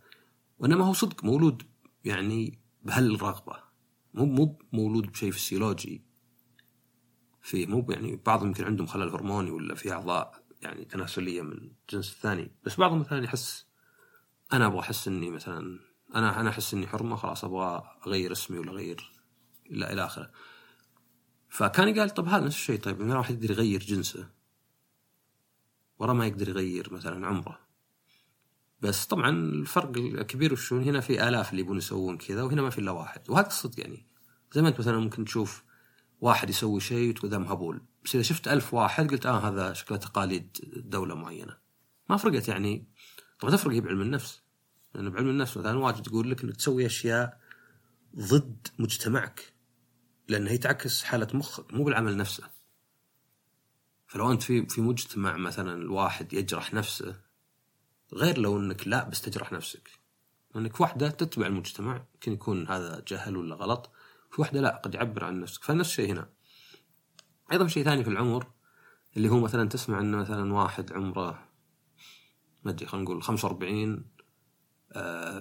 وإنما 0.59 0.85
هو 0.85 0.93
صدق 0.93 1.23
مولود 1.23 1.63
يعني 2.05 2.59
بهالرغبة. 2.83 3.63
مو 4.13 4.25
مو 4.25 4.59
مولود 4.73 5.11
بشيء 5.11 5.31
فسيولوجي 5.31 6.05
فيه. 7.41 7.67
مو 7.67 7.85
يعني 7.89 8.21
بعضهم 8.25 8.47
يمكن 8.47 8.63
عندهم 8.63 8.87
خلل 8.87 9.09
هرموني 9.09 9.51
ولا 9.51 9.75
في 9.75 9.91
أعضاء 9.91 10.43
يعني 10.61 10.85
تناسلية 10.85 11.41
من 11.41 11.51
الجنس 11.51 12.11
الثاني 12.11 12.51
بس 12.65 12.75
بعضهم 12.75 12.99
مثلا 12.99 13.23
يحس 13.23 13.65
أنا 14.53 14.65
أبغى 14.65 14.79
أحس 14.79 15.07
إني 15.07 15.29
مثلا 15.29 15.79
أنا 16.15 16.39
أنا 16.39 16.49
أحس 16.49 16.73
إني 16.73 16.87
حرمة 16.87 17.15
خلاص 17.15 17.43
أبغى 17.43 17.83
أغير 18.07 18.31
اسمي 18.31 18.59
ولا 18.59 18.71
أغير 18.71 19.11
إلى 19.71 19.93
إلى 19.93 20.05
آخره. 20.05 20.31
فكان 21.49 21.99
قال 21.99 22.09
طب 22.09 22.27
هذا 22.27 22.45
نفس 22.45 22.55
الشيء 22.55 22.79
طيب 22.79 23.01
من 23.01 23.11
واحد 23.11 23.35
يقدر 23.35 23.51
يغير 23.51 23.79
جنسه؟ 23.79 24.29
ورا 25.99 26.13
ما 26.13 26.27
يقدر 26.27 26.49
يغير 26.49 26.93
مثلا 26.93 27.27
عمره. 27.27 27.59
بس 28.81 29.05
طبعا 29.05 29.29
الفرق 29.29 29.97
الكبير 29.97 30.53
وشو 30.53 30.77
هنا 30.77 30.99
في 30.99 31.27
آلاف 31.27 31.51
اللي 31.51 31.61
يبون 31.61 31.77
يسوون 31.77 32.17
كذا 32.17 32.43
وهنا 32.43 32.61
ما 32.61 32.69
في 32.69 32.77
إلا 32.77 32.91
واحد. 32.91 33.29
وهذا 33.29 33.47
الصدق 33.47 33.79
يعني. 33.79 34.07
زي 34.53 34.61
ما 34.61 34.69
أنت 34.69 34.79
مثلا 34.79 34.99
ممكن 34.99 35.25
تشوف 35.25 35.63
واحد 36.21 36.49
يسوي 36.49 36.79
شيء 36.79 37.09
وتقول 37.09 37.31
ذا 37.31 37.37
مهبول. 37.37 37.81
بس 38.05 38.15
إذا 38.15 38.23
شفت 38.23 38.47
ألف 38.47 38.73
واحد 38.73 39.11
قلت 39.11 39.25
آه 39.25 39.49
هذا 39.49 39.73
شكله 39.73 39.97
تقاليد 39.97 40.57
دولة 40.75 41.15
معينة. 41.15 41.57
ما 42.09 42.17
فرقت 42.17 42.47
يعني. 42.47 42.87
طبعا 43.39 43.53
تفرق 43.53 43.73
هي 43.73 43.81
بعلم 43.81 44.01
النفس. 44.01 44.40
لأن 44.95 45.09
بعلم 45.09 45.29
النفس 45.29 45.57
مثلا 45.57 45.79
واجد 45.79 46.07
يقول 46.07 46.31
لك 46.31 46.43
إنك 46.43 46.55
تسوي 46.55 46.85
أشياء 46.85 47.39
ضد 48.15 48.67
مجتمعك 48.79 49.53
لأن 50.27 50.47
هي 50.47 50.57
تعكس 50.57 51.03
حالة 51.03 51.27
مخك 51.33 51.73
مو 51.73 51.83
بالعمل 51.83 52.17
نفسه. 52.17 52.43
فلو 54.07 54.31
أنت 54.31 54.43
في 54.43 54.65
في 54.65 54.81
مجتمع 54.81 55.37
مثلا 55.37 55.73
الواحد 55.73 56.33
يجرح 56.33 56.73
نفسه 56.73 57.15
غير 58.13 58.37
لو 58.37 58.59
أنك 58.59 58.87
لا 58.87 59.09
بس 59.09 59.21
تجرح 59.21 59.51
نفسك. 59.51 59.89
أنك 60.55 60.81
واحدة 60.81 61.09
تتبع 61.09 61.47
المجتمع 61.47 62.05
يمكن 62.13 62.33
يكون 62.33 62.67
هذا 62.67 63.03
جهل 63.07 63.37
ولا 63.37 63.55
غلط 63.55 63.91
في 64.31 64.41
واحدة 64.41 64.61
لا 64.61 64.81
قد 64.83 64.95
يعبر 64.95 65.23
عن 65.23 65.39
نفسك. 65.39 65.63
فنفس 65.63 65.89
الشيء 65.89 66.11
هنا. 66.11 66.29
أيضا 67.51 67.67
شيء 67.67 67.83
ثاني 67.83 68.03
في 68.03 68.09
العمر 68.09 68.47
اللي 69.17 69.29
هو 69.29 69.39
مثلا 69.39 69.69
تسمع 69.69 69.99
أنه 69.99 70.17
مثلا 70.17 70.53
واحد 70.53 70.93
عمره 70.93 71.47
ما 72.63 72.71
أدري 72.71 72.85
خلينا 72.85 73.05
نقول 73.05 73.23
45 73.23 73.93
أه 73.93 74.03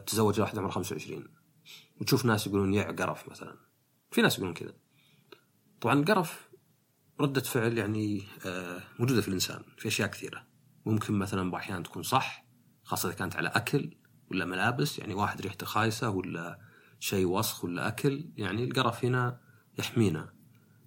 تزوج 0.06 0.40
واحد 0.40 0.58
عمره 0.58 0.70
25 0.70 1.24
وتشوف 2.00 2.24
ناس 2.24 2.46
يقولون 2.46 2.74
يع 2.74 2.90
قرف 2.90 3.28
مثلا. 3.28 3.56
في 4.10 4.22
ناس 4.22 4.34
يقولون 4.34 4.54
كذا. 4.54 4.72
طبعا 5.80 6.00
القرف 6.00 6.50
ردة 7.20 7.40
فعل 7.40 7.78
يعني 7.78 8.22
آه، 8.46 8.82
موجودة 8.98 9.20
في 9.20 9.28
الإنسان 9.28 9.62
في 9.78 9.88
أشياء 9.88 10.08
كثيرة. 10.08 10.46
ممكن 10.86 11.14
مثلا 11.14 11.50
بأحيان 11.50 11.82
تكون 11.82 12.02
صح 12.02 12.46
خاصة 12.84 13.08
إذا 13.08 13.16
كانت 13.16 13.36
على 13.36 13.48
أكل 13.48 13.96
ولا 14.30 14.44
ملابس 14.44 14.98
يعني 14.98 15.14
واحد 15.14 15.40
ريحته 15.40 15.66
خايسة 15.66 16.10
ولا 16.10 16.58
شيء 17.00 17.26
وسخ 17.26 17.64
ولا 17.64 17.88
أكل 17.88 18.30
يعني 18.36 18.64
القرف 18.64 19.04
هنا 19.04 19.40
يحمينا. 19.78 20.32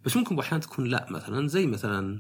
بس 0.06 0.18
ممكن 0.18 0.36
بأحيان 0.36 0.62
تكون 0.62 0.86
لا 0.86 1.08
مثلا 1.12 1.48
زي 1.48 1.68
مثلا 1.68 2.20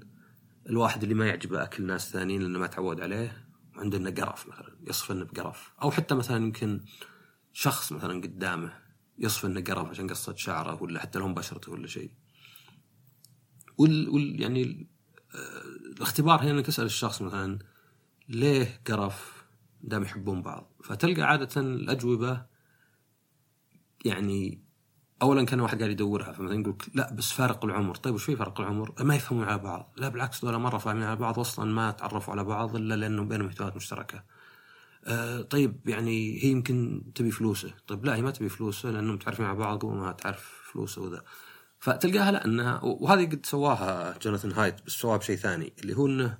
الواحد 0.69 1.03
اللي 1.03 1.15
ما 1.15 1.27
يعجبه 1.27 1.63
أكل 1.63 1.85
ناس 1.85 2.11
ثانيين 2.11 2.41
لأنه 2.41 2.59
ما 2.59 2.67
تعود 2.67 3.01
عليه. 3.01 3.47
وعنده 3.75 4.23
قرف 4.23 4.47
مثلا 4.47 4.77
يصف 4.87 5.11
انه 5.11 5.25
بقرف 5.25 5.73
أو 5.81 5.91
حتى 5.91 6.15
مثلا 6.15 6.37
يمكن 6.37 6.81
شخص 7.53 7.91
مثلا 7.91 8.21
قدامه 8.21 8.83
يصف 9.17 9.45
انه 9.45 9.61
قرف 9.61 9.87
عشان 9.87 10.09
قصة 10.09 10.35
شعره 10.35 10.83
ولا 10.83 10.99
حتى 10.99 11.19
لون 11.19 11.33
بشرته 11.33 11.71
ولا 11.71 11.87
شيء. 11.87 12.11
وال, 13.77 14.09
وال 14.09 14.41
يعني 14.41 14.87
آه، 15.35 15.63
الاختبار 15.95 16.41
هنا 16.43 16.51
إنك 16.51 16.65
تسأل 16.65 16.85
الشخص 16.85 17.21
مثلا 17.21 17.59
ليه 18.29 18.81
قرف 18.87 19.43
دام 19.81 20.03
يحبون 20.03 20.41
بعض. 20.41 20.71
فتلقى 20.83 21.21
عادة 21.21 21.61
الأجوبة 21.61 22.45
يعني 24.05 24.62
اولا 25.23 25.45
كان 25.45 25.59
واحد 25.59 25.77
قاعد 25.79 25.91
يدورها 25.91 26.31
فمثلا 26.31 26.61
يقول 26.61 26.77
لا 26.93 27.13
بس 27.13 27.31
فارق 27.31 27.65
العمر. 27.65 27.95
طيب 27.95 28.15
وش 28.15 28.23
في 28.23 28.35
فرق 28.35 28.61
العمر؟ 28.61 28.93
ما 29.03 29.15
يفهمون 29.15 29.43
على 29.43 29.57
بعض. 29.57 29.93
لا 29.97 30.09
بالعكس 30.09 30.45
دول 30.45 30.57
مرة 30.57 30.77
فاهمين 30.77 31.03
على 31.03 31.15
بعض 31.15 31.39
أصلا 31.39 31.71
ما 31.71 31.91
تعرفوا 31.91 32.33
على 32.33 32.43
بعض 32.43 32.75
إلا 32.75 32.95
لأنه 32.95 33.23
بينهم 33.23 33.47
اهتمامات 33.47 33.75
مشتركة. 33.75 34.23
آه 35.05 35.41
طيب 35.41 35.89
يعني 35.89 36.43
هي 36.43 36.49
يمكن 36.49 37.03
تبي 37.15 37.31
فلوسه. 37.31 37.73
طيب 37.87 38.05
لا 38.05 38.15
هي 38.15 38.21
ما 38.21 38.31
تبي 38.31 38.49
فلوسه 38.49 38.89
لأنهم 38.89 39.15
متعرفين 39.15 39.45
على 39.45 39.57
بعض 39.57 39.85
قبل 39.85 39.93
ما 39.95 40.11
تعرف 40.11 40.51
فلوسه 40.71 41.01
وذا. 41.01 41.23
فتلقاها 41.79 42.31
لا 42.31 42.45
إنها 42.45 42.79
وهذه 42.83 43.25
قد 43.25 43.45
سواها 43.45 44.17
جوناثان 44.21 44.51
هايت 44.51 44.75
بس 44.85 44.91
سواها 44.91 45.17
بشيء 45.17 45.35
ثاني 45.35 45.73
اللي 45.81 45.97
هو 45.97 46.07
إنه 46.07 46.37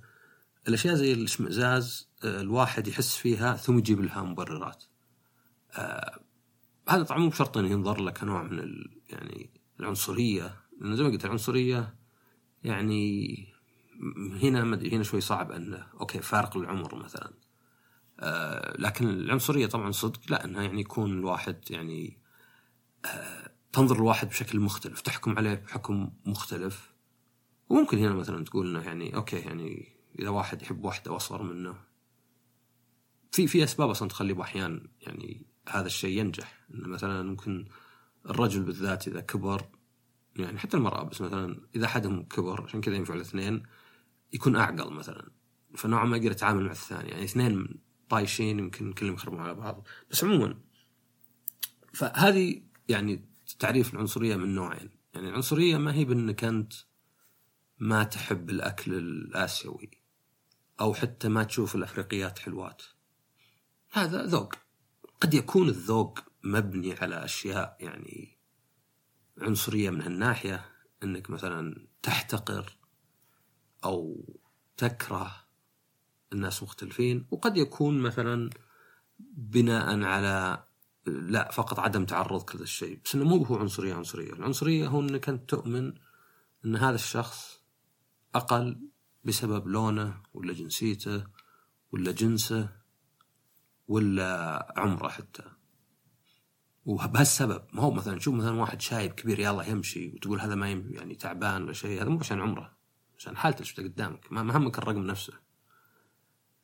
الأشياء 0.68 0.96
زي 0.96 1.14
الإشمئزاز 1.14 2.10
آه، 2.24 2.42
الواحد 2.42 2.88
يحس 2.88 3.18
فيها 3.18 3.56
ثم 3.56 3.78
يجيب 3.78 4.02
لها 4.02 4.24
مبررات. 4.24 4.84
آه 5.76 6.20
هذا 6.90 7.04
طبعا 7.04 7.20
مو 7.20 7.30
بشرط 7.30 7.58
إنه 7.58 7.70
ينظر 7.70 8.02
له 8.02 8.12
كنوع 8.12 8.44
من 8.44 8.60
ال 8.60 9.02
يعني 9.10 9.50
العنصرية 9.80 10.56
لأن 10.82 10.96
زي 10.96 11.04
ما 11.04 11.10
قلت 11.10 11.26
العنصرية 11.26 11.96
يعني 12.64 13.38
هنا 14.42 14.74
أدري، 14.74 14.96
هنا 14.96 15.04
شوي 15.04 15.22
صعب 15.22 15.52
إنه 15.52 15.88
أوكي 16.00 16.22
فارق 16.22 16.58
العمر 16.58 16.96
مثلا. 16.96 17.34
آه 18.20 18.78
لكن 18.78 19.10
العنصرية 19.10 19.66
طبعا 19.66 19.92
صدق 19.92 20.20
لا 20.30 20.46
إنها 20.46 20.64
يعني 20.64 20.82
يكون 20.82 21.12
الواحد 21.12 21.58
يعني 21.70 22.18
آه 23.06 23.52
تنظر 23.74 23.96
الواحد 23.96 24.30
بشكل 24.30 24.60
مختلف 24.60 25.02
تحكم 25.02 25.38
عليه 25.38 25.54
بحكم 25.54 26.10
مختلف. 26.26 26.94
وممكن 27.70 27.98
هنا 27.98 28.14
مثلا 28.14 28.44
تقول 28.44 28.68
إنه 28.68 28.86
يعني 28.86 29.16
أوكي 29.16 29.38
يعني 29.38 29.96
إذا 30.20 30.30
واحد 30.30 30.62
يحب 30.62 30.86
واحدة 30.86 31.16
اصغر 31.16 31.44
منه. 31.44 31.76
في 33.32 33.48
في 33.48 33.64
أسباب 33.64 33.90
أصلا 33.90 34.10
تخلي 34.10 34.34
باحيان 34.34 34.88
يعني 35.02 35.53
هذا 35.70 35.88
الشيء 35.88 36.20
ينجح. 36.20 36.66
إنه 36.74 36.88
مثلا 36.88 37.24
ممكن 37.24 37.68
الرجل 38.26 38.64
بالذات 38.64 39.08
إذا 39.08 39.22
كبر 39.22 39.66
يعني 40.36 40.60
حتى 40.60 40.78
المرأة 40.78 41.04
بس 41.04 41.22
مثلا 41.22 41.62
إذا 41.76 41.86
احدهم 41.86 42.24
كبر 42.24 42.64
عشان 42.64 42.82
كذا 42.82 42.96
ينفع 42.96 43.14
الاثنين 43.14 43.64
يكون 44.34 44.56
أعقل 44.56 44.94
مثلا. 44.94 45.32
فنوعا 45.76 46.06
ما 46.06 46.18
يقدر 46.18 46.32
يتعامل 46.32 46.64
مع 46.64 46.72
الثاني. 46.72 47.10
يعني 47.10 47.24
اثنين 47.24 47.80
طايشين 48.10 48.60
يمكن 48.60 48.94
كلهم 48.94 49.14
يخربون 49.14 49.40
على 49.40 49.54
بعض. 49.54 49.88
بس 50.12 50.24
عموما 50.24 50.58
فهذه 51.94 52.62
يعني 52.88 53.26
تعريف 53.60 53.94
العنصرية 53.94 54.36
من 54.36 54.56
نوعين. 54.56 54.90
يعني 55.14 55.30
العنصرية 55.30 55.78
ما 55.78 55.94
هي 55.94 56.06
بأنك 56.06 56.44
أنت 56.44 56.74
ما 57.80 58.04
تحب 58.04 58.50
الأكل 58.50 58.94
الآسيوي 58.94 59.92
أو 60.82 60.94
حتى 60.94 61.30
ما 61.30 61.44
تشوف 61.44 61.76
الأفريقيات 61.76 62.40
حلوات. 62.40 62.82
هذا 63.92 64.26
ذوق. 64.26 64.63
قد 65.24 65.34
يكون 65.34 65.70
الذوق 65.70 66.20
مبني 66.44 66.94
على 66.94 67.26
أشياء 67.26 67.78
يعني 67.80 68.38
عنصرية 69.42 69.90
من 69.90 70.02
هالناحية 70.02 70.66
إنك 71.04 71.30
مثلا 71.30 71.88
تحتقر 72.02 72.78
أو 73.86 74.26
تكره 74.78 75.36
الناس 76.34 76.64
مختلفين 76.64 77.28
وقد 77.32 77.58
يكون 77.58 78.00
مثلا 78.00 78.50
بناء 79.20 80.02
على 80.04 80.64
لا 81.06 81.52
فقط 81.52 81.80
عدم 81.80 82.06
تعرض 82.06 82.50
لهذا 82.50 82.64
الشيء 82.64 83.00
بس 83.06 83.16
إنه 83.16 83.26
مو 83.26 83.44
هو 83.44 83.56
عنصرية 83.56 83.94
عنصرية. 83.94 84.34
العنصرية 84.34 84.88
هو 84.88 85.02
إنك 85.02 85.30
أنت 85.30 85.50
تؤمن 85.50 85.94
إن 86.66 86.76
هذا 86.76 86.96
الشخص 86.96 87.62
أقل 88.36 88.90
بسبب 89.24 89.68
لونه 89.68 90.22
ولا 90.34 90.54
جنسيته 90.54 91.24
ولا 91.92 92.12
جنسه 92.12 92.83
ولا 93.88 94.74
عمره 94.78 95.10
حتى. 95.10 95.44
وبهالسبب 96.86 97.64
ما 97.74 97.82
هو 97.82 97.92
مثلا 97.92 98.18
تشوف 98.18 98.36
مثلا 98.36 98.62
واحد 98.62 98.82
شايب 98.82 99.12
كبير 99.12 99.40
يلا 99.40 99.64
يمشي 99.64 100.12
وتقول 100.16 100.40
هذا 100.40 100.56
ما 100.56 100.70
يعني 100.70 101.16
تعبان 101.16 101.64
ولا 101.64 101.74
شيء 101.74 102.02
هذا 102.02 102.10
مو 102.10 102.20
عشان 102.20 102.42
عمره 102.42 102.78
عشان 103.18 103.38
حالته 103.38 103.58
اللي 103.58 103.68
شفتها 103.68 103.84
قدامك 103.84 104.32
ما 104.32 104.58
همك 104.58 104.78
الرقم 104.78 105.04
نفسه. 105.04 105.34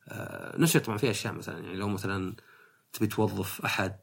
آه 0.08 0.58
نشر 0.58 0.80
طبعا 0.80 0.98
في 0.98 1.10
أشياء 1.10 1.34
مثلا 1.34 1.58
يعني 1.58 1.76
لو 1.76 1.88
مثلا 1.88 2.36
تبي 2.92 3.06
توظف 3.06 3.64
أحد 3.64 3.98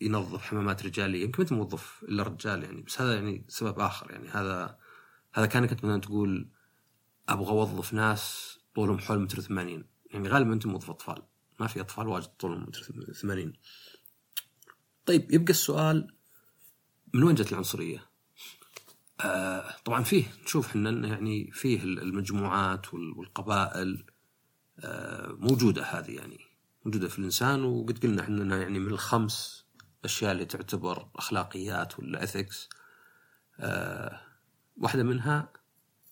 ينظف 0.00 0.42
حمامات 0.42 0.86
رجالية 0.86 1.24
يمكن 1.24 1.42
أنت 1.42 1.52
موظف 1.52 2.02
إلا 2.02 2.22
رجال 2.22 2.62
يعني 2.64 2.82
بس 2.82 3.00
هذا 3.00 3.14
يعني 3.14 3.44
سبب 3.48 3.80
آخر 3.80 4.10
يعني 4.10 4.28
هذا 4.28 4.78
هذا 5.34 5.46
كانك 5.46 5.70
انت 5.70 5.84
مثلا 5.84 6.00
تقول 6.00 6.48
أبغى 7.28 7.50
أوظف 7.50 7.92
ناس 7.92 8.56
طولهم 8.74 8.98
حول 8.98 9.18
متر 9.20 9.40
80 9.40 9.84
يعني 10.10 10.28
غالبا 10.28 10.52
أنت 10.52 10.66
موظف 10.66 10.90
أطفال. 10.90 11.22
ما 11.60 11.66
في 11.66 11.80
أطفال 11.80 12.08
واجد 12.08 12.26
طولهم 12.28 12.62
متر 12.62 13.12
80 13.12 13.52
طيب 15.06 15.32
يبقى 15.32 15.50
السؤال 15.50 16.14
من 17.14 17.22
وين 17.22 17.34
جت 17.34 17.52
العنصرية؟ 17.52 18.06
آه 19.20 19.76
طبعا 19.84 20.02
فيه 20.02 20.24
نشوف 20.44 20.66
إحنا 20.66 21.08
يعني 21.08 21.50
فيه 21.52 21.82
المجموعات 21.82 22.94
والقبائل 22.94 24.06
آه 24.80 25.32
موجودة 25.32 25.82
هذه 25.84 26.10
يعني 26.16 26.38
موجودة 26.84 27.08
في 27.08 27.18
الإنسان 27.18 27.64
وقد 27.64 27.98
قلنا 27.98 28.22
إحنا 28.22 28.56
يعني 28.62 28.78
من 28.78 28.92
الخمس 28.92 29.66
أشياء 30.04 30.32
اللي 30.32 30.44
تعتبر 30.44 31.08
أخلاقيات 31.16 31.98
ولا 31.98 32.22
إثكس. 32.22 32.68
آه 33.60 34.20
واحدة 34.76 35.02
منها 35.02 35.52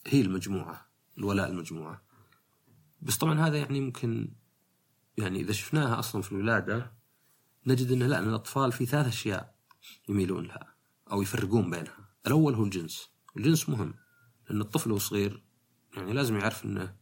هي 0.07 0.21
المجموعة 0.21 0.89
الولاء 1.19 1.49
المجموعة. 1.51 2.03
بس 3.03 3.17
طبعا 3.17 3.41
هذا 3.41 3.57
يعني 3.59 3.81
ممكن 3.81 4.29
يعني 5.19 5.41
إذا 5.41 5.53
شفناها 5.53 5.99
أصلا 5.99 6.23
في 6.23 6.33
الولادة 6.33 6.93
نجد 7.67 7.93
انه 7.93 8.07
لا 8.07 8.19
إن 8.19 8.29
الأطفال 8.29 8.73
في 8.73 8.87
ثلاث 8.87 9.07
أشياء 9.07 9.55
يميلون 10.09 10.45
لها 10.45 10.75
أو 11.13 11.23
يفرقون 11.23 11.71
بينها. 11.71 12.09
الأول 12.27 12.55
هو 12.55 12.65
الجنس. 12.65 13.11
الجنس 13.37 13.69
مهم 13.69 13.95
لأن 14.51 14.61
الطفل 14.61 14.91
وهو 14.91 14.99
صغير 14.99 15.43
يعني 15.97 16.13
لازم 16.13 16.37
يعرف 16.37 16.65
انه 16.65 16.97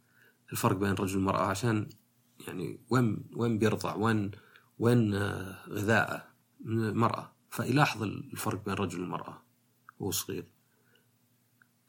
الفرق 0.53 0.77
بين 0.77 0.91
الرجل 0.91 1.17
والمراه 1.17 1.47
عشان 1.47 1.89
يعني 2.49 2.81
وين 2.91 3.25
وين 3.37 3.59
بيرضع 3.59 3.95
وين 3.95 4.31
وين 4.79 5.15
غذاءه؟ 5.69 6.29
من 6.61 6.85
المرأة. 6.85 7.33
فيلاحظ 7.51 8.03
الفرق 8.03 8.65
بين 8.65 8.75
الرجل 8.75 9.01
والمراه 9.01 9.43
وهو 9.99 10.11
صغير. 10.11 10.51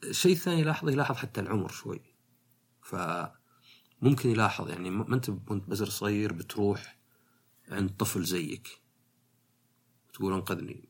الشيء 0.04 0.32
الثاني 0.32 0.60
يلاحظه 0.60 0.90
يلاحظ 0.90 1.16
حتى 1.16 1.40
العمر 1.40 1.68
شوي. 1.68 2.00
فممكن 4.00 4.30
يلاحظ 4.30 4.70
يعني 4.70 4.90
ما 4.90 5.14
انت 5.14 5.28
وانت 5.28 5.68
بزر 5.68 5.88
صغير 5.88 6.32
بتروح 6.32 6.98
عند 7.68 7.90
طفل 7.90 8.24
زيك 8.24 8.68
تقول 10.12 10.32
انقذني 10.32 10.88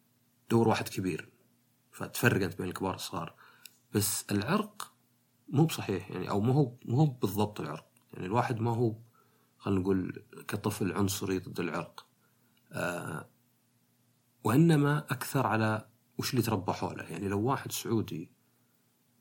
دور 0.50 0.68
واحد 0.68 0.88
كبير 0.88 1.32
فتفرق 1.92 2.44
أنت 2.44 2.58
بين 2.58 2.68
الكبار 2.68 2.92
والصغار. 2.92 3.34
بس 3.92 4.24
العرق 4.30 4.94
مو 5.48 5.64
بصحيح 5.64 6.10
يعني 6.10 6.30
أو 6.30 6.40
مو 6.40 6.52
هو 6.52 6.76
مو 6.84 6.96
هو 6.96 7.06
بالضبط 7.06 7.60
العرق. 7.60 7.86
يعني 8.12 8.26
الواحد 8.26 8.60
ما 8.60 8.70
هو 8.76 8.96
خلينا 9.58 9.80
نقول 9.80 10.24
كطفل 10.48 10.92
عنصري 10.92 11.38
ضد 11.38 11.60
العرق. 11.60 12.06
آه 12.72 13.28
وإنما 14.44 14.98
أكثر 14.98 15.46
على 15.46 15.88
وش 16.18 16.30
اللي 16.30 16.42
تربى 16.42 16.72
حوله. 16.72 17.04
يعني 17.04 17.28
لو 17.28 17.40
واحد 17.40 17.72
سعودي 17.72 18.30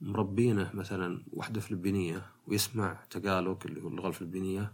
مربينه 0.04 0.72
مثلا 0.74 1.24
واحدة 1.32 1.62
فلبينيه 1.62 2.26
ويسمع 2.48 3.04
تقالوك 3.10 3.66
اللي 3.66 3.82
هو 3.82 3.88
اللغة 3.88 4.08
الفلبينيه 4.08 4.74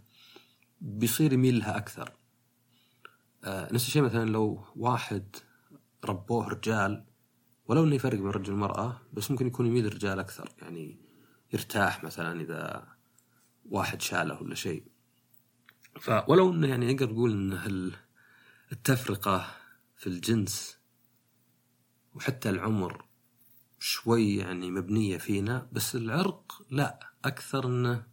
بيصير 0.81 1.33
يميل 1.33 1.59
لها 1.59 1.77
أكثر. 1.77 2.11
آه 3.43 3.73
نفس 3.73 3.87
الشيء 3.87 4.01
مثلا 4.01 4.29
لو 4.29 4.63
واحد 4.75 5.35
ربوه 6.05 6.47
رجال 6.47 7.05
ولو 7.67 7.83
إنه 7.83 7.95
يفرق 7.95 8.15
بين 8.19 8.29
الرجل 8.29 8.51
والمرأة 8.51 9.01
بس 9.13 9.31
ممكن 9.31 9.47
يكون 9.47 9.65
يميل 9.65 9.85
الرجال 9.85 10.19
أكثر 10.19 10.49
يعني 10.61 10.97
يرتاح 11.53 12.03
مثلا 12.03 12.41
إذا 12.41 12.87
واحد 13.69 14.01
شاله 14.01 14.41
ولا 14.41 14.55
شيء. 14.55 14.83
فولو 15.99 16.51
إنه 16.51 16.67
يعني 16.67 16.93
نقدر 16.93 17.11
نقول 17.11 17.31
إن 17.31 17.91
التفرقة 18.71 19.47
في 19.97 20.07
الجنس 20.07 20.77
وحتى 22.15 22.49
العمر 22.49 23.08
شوي 23.79 24.35
يعني 24.35 24.71
مبنية 24.71 25.17
فينا 25.17 25.69
بس 25.71 25.95
العرق 25.95 26.65
لا 26.71 26.99
أكثر 27.25 27.67
إنه 27.67 28.03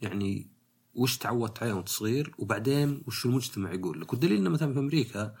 يعني 0.00 0.50
وش 0.94 1.18
تعودت 1.18 1.62
عليه 1.62 1.72
وانت 1.72 1.88
صغير 1.88 2.34
وبعدين 2.38 3.02
وش 3.06 3.26
المجتمع 3.26 3.72
يقول 3.72 4.00
لك. 4.00 4.12
والدليل 4.12 4.36
إنه 4.38 4.50
مثلا 4.50 4.72
في 4.72 4.78
أمريكا 4.78 5.34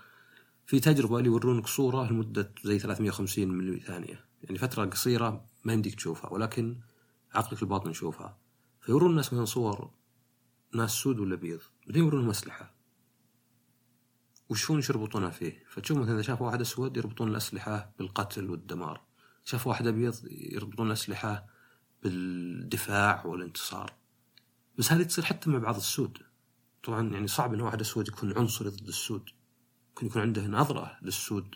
في 0.66 0.80
تجربة 0.80 1.18
اللي 1.18 1.28
يورونك 1.28 1.66
صورة 1.66 2.10
لمدة 2.12 2.52
زي 2.64 2.78
350 2.78 3.48
ملي 3.48 3.80
ثانية. 3.80 4.24
يعني 4.42 4.58
فترة 4.58 4.84
قصيرة 4.84 5.46
ما 5.64 5.72
يمديك 5.72 5.94
تشوفها 5.94 6.30
ولكن 6.30 6.76
عقلك 7.34 7.62
الباطن 7.62 7.90
يشوفها. 7.90 8.38
فيورون 8.80 9.10
الناس 9.10 9.32
مثلا 9.32 9.44
صور 9.44 9.90
ناس 10.74 10.90
سود 10.90 11.20
ولا 11.20 11.36
بيض 11.36 11.60
بعدين 11.86 12.02
يورونهم 12.02 12.30
اسلحه 12.30 12.74
وشون 14.48 14.82
يربطونها 14.90 15.30
فيه؟ 15.30 15.64
فتشوف 15.68 15.98
مثلا 15.98 16.14
إذا 16.14 16.22
شافوا 16.22 16.46
واحد 16.46 16.60
أسود 16.60 16.96
يربطون 16.96 17.28
الأسلحة 17.28 17.92
بالقتل 17.98 18.50
والدمار. 18.50 19.05
شافوا 19.46 19.72
واحد 19.72 19.86
ابيض 19.86 20.14
يربطون 20.30 20.86
الاسلحه 20.86 21.46
بالدفاع 22.02 23.26
والانتصار. 23.26 23.92
بس 24.78 24.92
هذه 24.92 25.02
تصير 25.02 25.24
حتى 25.24 25.50
مع 25.50 25.58
بعض 25.58 25.76
السود. 25.76 26.18
طبعا 26.84 27.10
يعني 27.10 27.26
صعب 27.26 27.54
إن 27.54 27.60
واحد 27.60 27.80
اسود 27.80 28.08
يكون 28.08 28.38
عنصري 28.38 28.68
ضد 28.68 28.88
السود. 28.88 29.30
ممكن 29.88 30.06
يكون 30.06 30.22
عنده 30.22 30.46
نظرة 30.46 30.98
للسود 31.02 31.54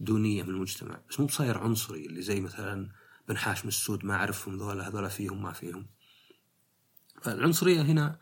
دونية 0.00 0.42
من 0.42 0.48
المجتمع. 0.48 1.00
بس 1.10 1.20
مو 1.20 1.26
بصاير 1.26 1.58
عنصري 1.58 2.06
اللي 2.06 2.22
زي 2.22 2.40
مثلا 2.40 2.90
بنحاش 3.28 3.62
من 3.62 3.68
السود 3.68 4.04
ما 4.04 4.14
أعرفهم 4.14 4.56
ذولا 4.56 4.88
هذولا 4.88 5.08
فيهم 5.08 5.42
ما 5.42 5.52
فيهم. 5.52 5.86
فالعنصرية 7.22 7.82
هنا 7.82 8.18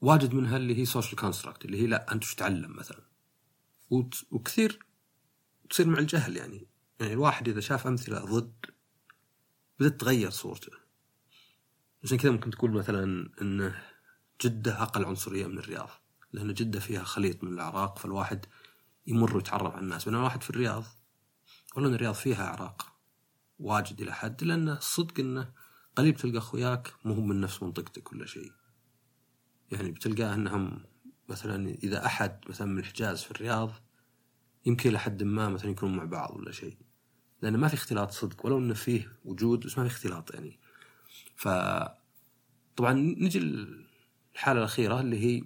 واجد 0.00 0.34
منها 0.34 0.56
اللي 0.56 0.78
هي 0.78 0.84
social 0.84 1.16
construct 1.16 1.64
اللي 1.64 1.82
هي 1.82 1.86
لا 1.86 2.12
أنت 2.12 2.22
وش 2.22 2.34
تعلم 2.34 2.76
مثلا. 2.76 3.02
وكثير 4.30 4.86
تصير 5.70 5.86
مع 5.86 5.98
الجهل 5.98 6.36
يعني. 6.36 6.75
يعني 7.00 7.12
الواحد 7.12 7.48
إذا 7.48 7.60
شاف 7.60 7.86
أمثلة 7.86 8.18
ضد 8.18 8.66
بدأت 9.80 9.92
تتغير 9.92 10.30
صورته. 10.30 10.72
عشان 12.04 12.18
كذا 12.18 12.32
ممكن 12.32 12.50
تقول 12.50 12.70
مثلا 12.70 13.30
أنه 13.42 13.82
جدة 14.40 14.82
أقل 14.82 15.04
عنصرية 15.04 15.46
من 15.46 15.58
الرياض 15.58 15.90
لأن 16.32 16.54
جدة 16.54 16.80
فيها 16.80 17.04
خليط 17.04 17.44
من 17.44 17.52
الأعراق 17.52 17.98
فالواحد 17.98 18.46
يمر 19.06 19.36
ويتعرف 19.36 19.72
على 19.72 19.82
الناس. 19.82 20.04
بينما 20.04 20.20
الواحد 20.20 20.42
في 20.42 20.50
الرياض 20.50 20.84
والله 21.74 21.88
أن 21.90 21.94
الرياض 21.94 22.14
فيها 22.14 22.44
أعراق 22.46 22.92
واجد 23.58 24.00
إلى 24.00 24.12
حد 24.12 24.44
لأن 24.44 24.68
الصدق 24.68 25.20
أنه 25.20 25.52
قليل 25.96 26.12
بتلقى 26.12 26.38
أخوياك 26.38 26.94
مو 27.04 27.14
هم 27.14 27.28
من 27.28 27.40
نفس 27.40 27.62
منطقتك 27.62 28.12
ولا 28.12 28.26
شيء. 28.26 28.52
يعني 29.72 29.90
بتلقاه 29.90 30.34
إنهم 30.34 30.84
مثلا 31.28 31.68
إذا 31.68 32.06
أحد 32.06 32.40
مثلا 32.48 32.66
من 32.66 32.78
الحجاز 32.78 33.22
في 33.22 33.30
الرياض 33.30 33.72
يمكن 34.66 34.92
لحد 34.92 35.22
ما 35.22 35.48
مثلا 35.48 35.70
يكونوا 35.70 35.96
مع 35.96 36.04
بعض 36.04 36.36
ولا 36.36 36.52
شيء. 36.52 36.76
لأن 37.42 37.56
ما 37.56 37.68
في 37.68 37.74
اختلاط 37.74 38.10
صدق 38.10 38.46
ولو 38.46 38.58
إنه 38.58 38.74
فيه 38.74 39.18
وجود 39.24 39.66
بس 39.66 39.78
ما 39.78 39.88
في 39.88 39.94
اختلاط 39.94 40.34
يعني. 40.34 40.58
ف 41.36 41.48
طبعا 42.76 42.92
نجي 42.92 43.38
الحاله 44.34 44.58
الأخيرة 44.58 45.00
اللي 45.00 45.18
هي 45.18 45.44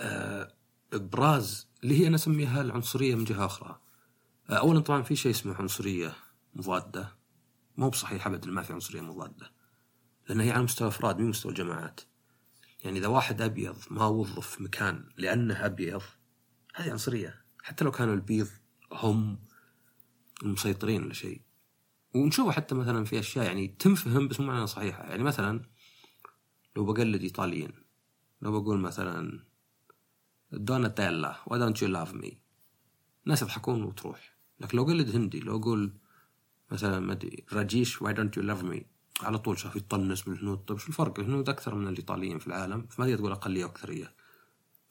آه، 0.00 0.54
إبراز 0.92 1.68
اللي 1.82 2.00
هي 2.00 2.06
أنا 2.06 2.16
أسميها 2.16 2.60
العنصرية 2.60 3.14
من 3.14 3.24
جهة 3.24 3.44
أخرى. 3.44 3.80
آه، 4.50 4.54
اولا 4.54 4.80
طبعا 4.80 5.02
في 5.02 5.16
شيء 5.16 5.30
اسمه 5.32 5.54
عنصرية 5.54 6.12
مضادة. 6.54 7.16
مو 7.76 7.90
بصحيح 7.90 8.26
ابدا 8.26 8.50
ما 8.50 8.62
في 8.62 8.72
عنصرية 8.72 9.00
مضادة. 9.00 9.52
لأن 10.28 10.40
هي 10.40 10.50
على 10.50 10.62
مستوى 10.62 10.88
أفراد 10.88 11.18
مو 11.18 11.28
مستوى 11.28 11.52
الجماعات 11.52 12.00
يعني 12.84 12.98
إذا 12.98 13.06
واحد 13.06 13.42
أبيض 13.42 13.76
ما 13.90 14.06
وظف 14.06 14.60
مكان 14.60 15.08
لأنه 15.16 15.66
أبيض 15.66 16.02
هذه 16.74 16.90
عنصرية. 16.90 17.44
حتى 17.62 17.84
لو 17.84 17.90
كانوا 17.90 18.14
البيض 18.14 18.48
هم 18.92 19.38
المسيطرين 20.42 21.02
ولا 21.02 21.12
شيء. 21.12 21.40
ونشوف 22.14 22.50
حتى 22.50 22.74
مثلا 22.74 23.04
في 23.04 23.18
أشياء 23.18 23.46
يعني 23.46 23.68
تنفهم 23.68 24.28
بس 24.28 24.40
مو 24.40 24.46
معناها 24.46 24.66
صحيحة. 24.66 25.04
يعني 25.04 25.22
مثلا 25.22 25.62
لو 26.76 26.84
بقلد 26.84 27.22
ايطاليين 27.22 27.72
لو 28.42 28.60
بقول 28.60 28.78
مثلا 28.78 29.40
دوناتيلا 30.52 31.34
why 31.50 31.54
don't 31.54 31.78
you 31.80 31.88
love 31.88 32.22
me? 32.22 32.34
الناس 33.24 33.42
يضحكون 33.42 33.82
وتروح. 33.82 34.36
لكن 34.60 34.76
لو 34.76 34.84
قلد 34.84 35.16
هندي 35.16 35.40
لو 35.40 35.56
أقول 35.56 35.92
مثلا 36.70 37.00
ما 37.00 37.12
أدري 37.12 37.44
راجيش 37.52 37.98
why 37.98 38.12
don't 38.12 38.38
you 38.38 38.42
love 38.42 38.72
me? 38.72 38.82
على 39.22 39.38
طول 39.38 39.58
شاف 39.58 39.76
يطنس 39.76 40.22
بالهنود 40.22 40.58
طيب 40.58 40.78
شو 40.78 40.88
الفرق؟ 40.88 41.20
الهنود 41.20 41.48
أكثر 41.48 41.74
من 41.74 41.88
الإيطاليين 41.88 42.38
في 42.38 42.46
العالم 42.46 42.86
فما 42.86 43.06
تقدر 43.06 43.18
تقول 43.18 43.32
أقلية 43.32 43.64
واكثريه 43.64 44.14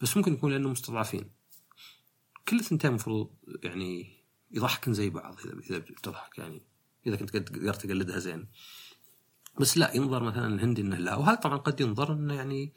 بس 0.01 0.17
ممكن 0.17 0.33
يكون 0.33 0.51
لأنهم 0.51 0.71
مستضعفين. 0.71 1.29
كل 2.47 2.59
الثنتين 2.59 2.89
المفروض 2.89 3.29
يعني 3.63 4.14
يضحكن 4.51 4.93
زي 4.93 5.09
بعض 5.09 5.39
إذا 5.39 5.59
إذا 5.59 5.77
بتضحك 5.77 6.37
يعني 6.37 6.61
إذا 7.07 7.15
كنت 7.15 7.35
قدرت 7.35 7.85
تقلدها 7.85 8.19
زين. 8.19 8.47
بس 9.59 9.77
لا 9.77 9.95
ينظر 9.95 10.23
مثلا 10.23 10.47
الهندي 10.47 10.81
إنه 10.81 10.97
لا 10.97 11.15
وهذا 11.15 11.35
طبعا 11.35 11.57
قد 11.57 11.81
ينظر 11.81 12.13
إنه 12.13 12.33
يعني 12.33 12.73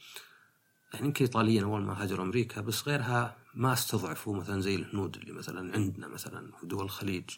يعني 0.95 1.07
يمكن 1.07 1.25
ايطاليين 1.25 1.63
أول 1.63 1.83
ما 1.83 2.03
هاجروا 2.03 2.25
أمريكا 2.25 2.61
بس 2.61 2.89
غيرها 2.89 3.37
ما 3.55 3.73
استضعفوا 3.73 4.37
مثلا 4.37 4.61
زي 4.61 4.75
الهنود 4.75 5.17
اللي 5.17 5.33
مثلا 5.33 5.75
عندنا 5.75 6.09
مثلا 6.09 6.53
في 6.61 6.67
دول 6.67 6.85
الخليج 6.85 7.31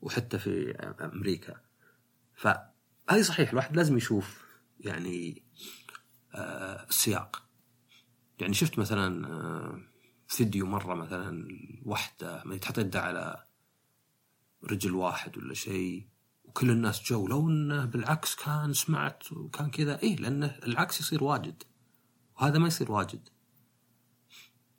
وحتى 0.00 0.38
في 0.38 0.72
أمريكا. 1.00 1.60
فهذه 2.34 3.22
صحيح 3.22 3.50
الواحد 3.50 3.76
لازم 3.76 3.96
يشوف 3.96 4.44
يعني 4.80 5.42
آه 6.34 6.86
السياق. 6.88 7.42
يعني 8.40 8.54
شفت 8.54 8.78
مثلا 8.78 9.28
آه 9.28 9.80
فيديو 10.28 10.66
مرة 10.66 10.94
مثلا 10.94 11.48
وحدة 11.84 12.42
ما 12.44 12.56
تحط 12.56 12.78
يدها 12.78 13.00
على 13.00 13.44
رجل 14.70 14.94
واحد 14.94 15.38
ولا 15.38 15.54
شيء 15.54 16.06
وكل 16.44 16.70
الناس 16.70 17.02
جو 17.02 17.26
لو 17.26 17.48
إنه 17.48 17.84
بالعكس 17.84 18.34
كان 18.34 18.72
سمعت 18.72 19.32
وكان 19.32 19.70
كذا 19.70 20.02
إيه 20.02 20.16
لأنه 20.16 20.58
العكس 20.66 21.00
يصير 21.00 21.24
واجد 21.24 21.62
وهذا 22.36 22.58
ما 22.58 22.66
يصير 22.66 22.92
واجد. 22.92 23.28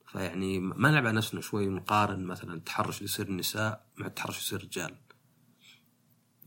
فيعني 0.06 0.60
ما 0.60 0.91
نلعب 0.91 1.06
على 1.06 1.17
نفسنا 1.17 1.41
شوي 1.41 1.67
ونقارن 1.67 2.24
مثلا 2.24 2.54
التحرش 2.54 2.98
اللي 2.98 3.06
يصير 3.06 3.28
النساء 3.28 3.86
مع 3.98 4.08
التحرش 4.08 4.36
اللي 4.36 4.45
يصير 4.45 4.60
الرجال. 4.60 4.95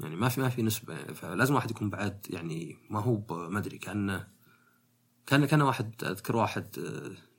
يعني 0.01 0.17
ما 0.17 0.29
في 0.29 0.41
ما 0.41 0.49
في 0.49 0.63
نسبة 0.63 0.97
فلازم 0.97 1.55
واحد 1.55 1.71
يكون 1.71 1.91
بعد 1.91 2.27
يعني 2.31 2.77
ما 2.91 3.01
هو 3.01 3.49
ما 3.49 3.59
أدري 3.59 3.79
كأنه 3.79 4.29
كان 5.27 5.47
كان 5.47 5.63
واحد 5.63 6.05
أذكر 6.05 6.37
واحد 6.37 6.67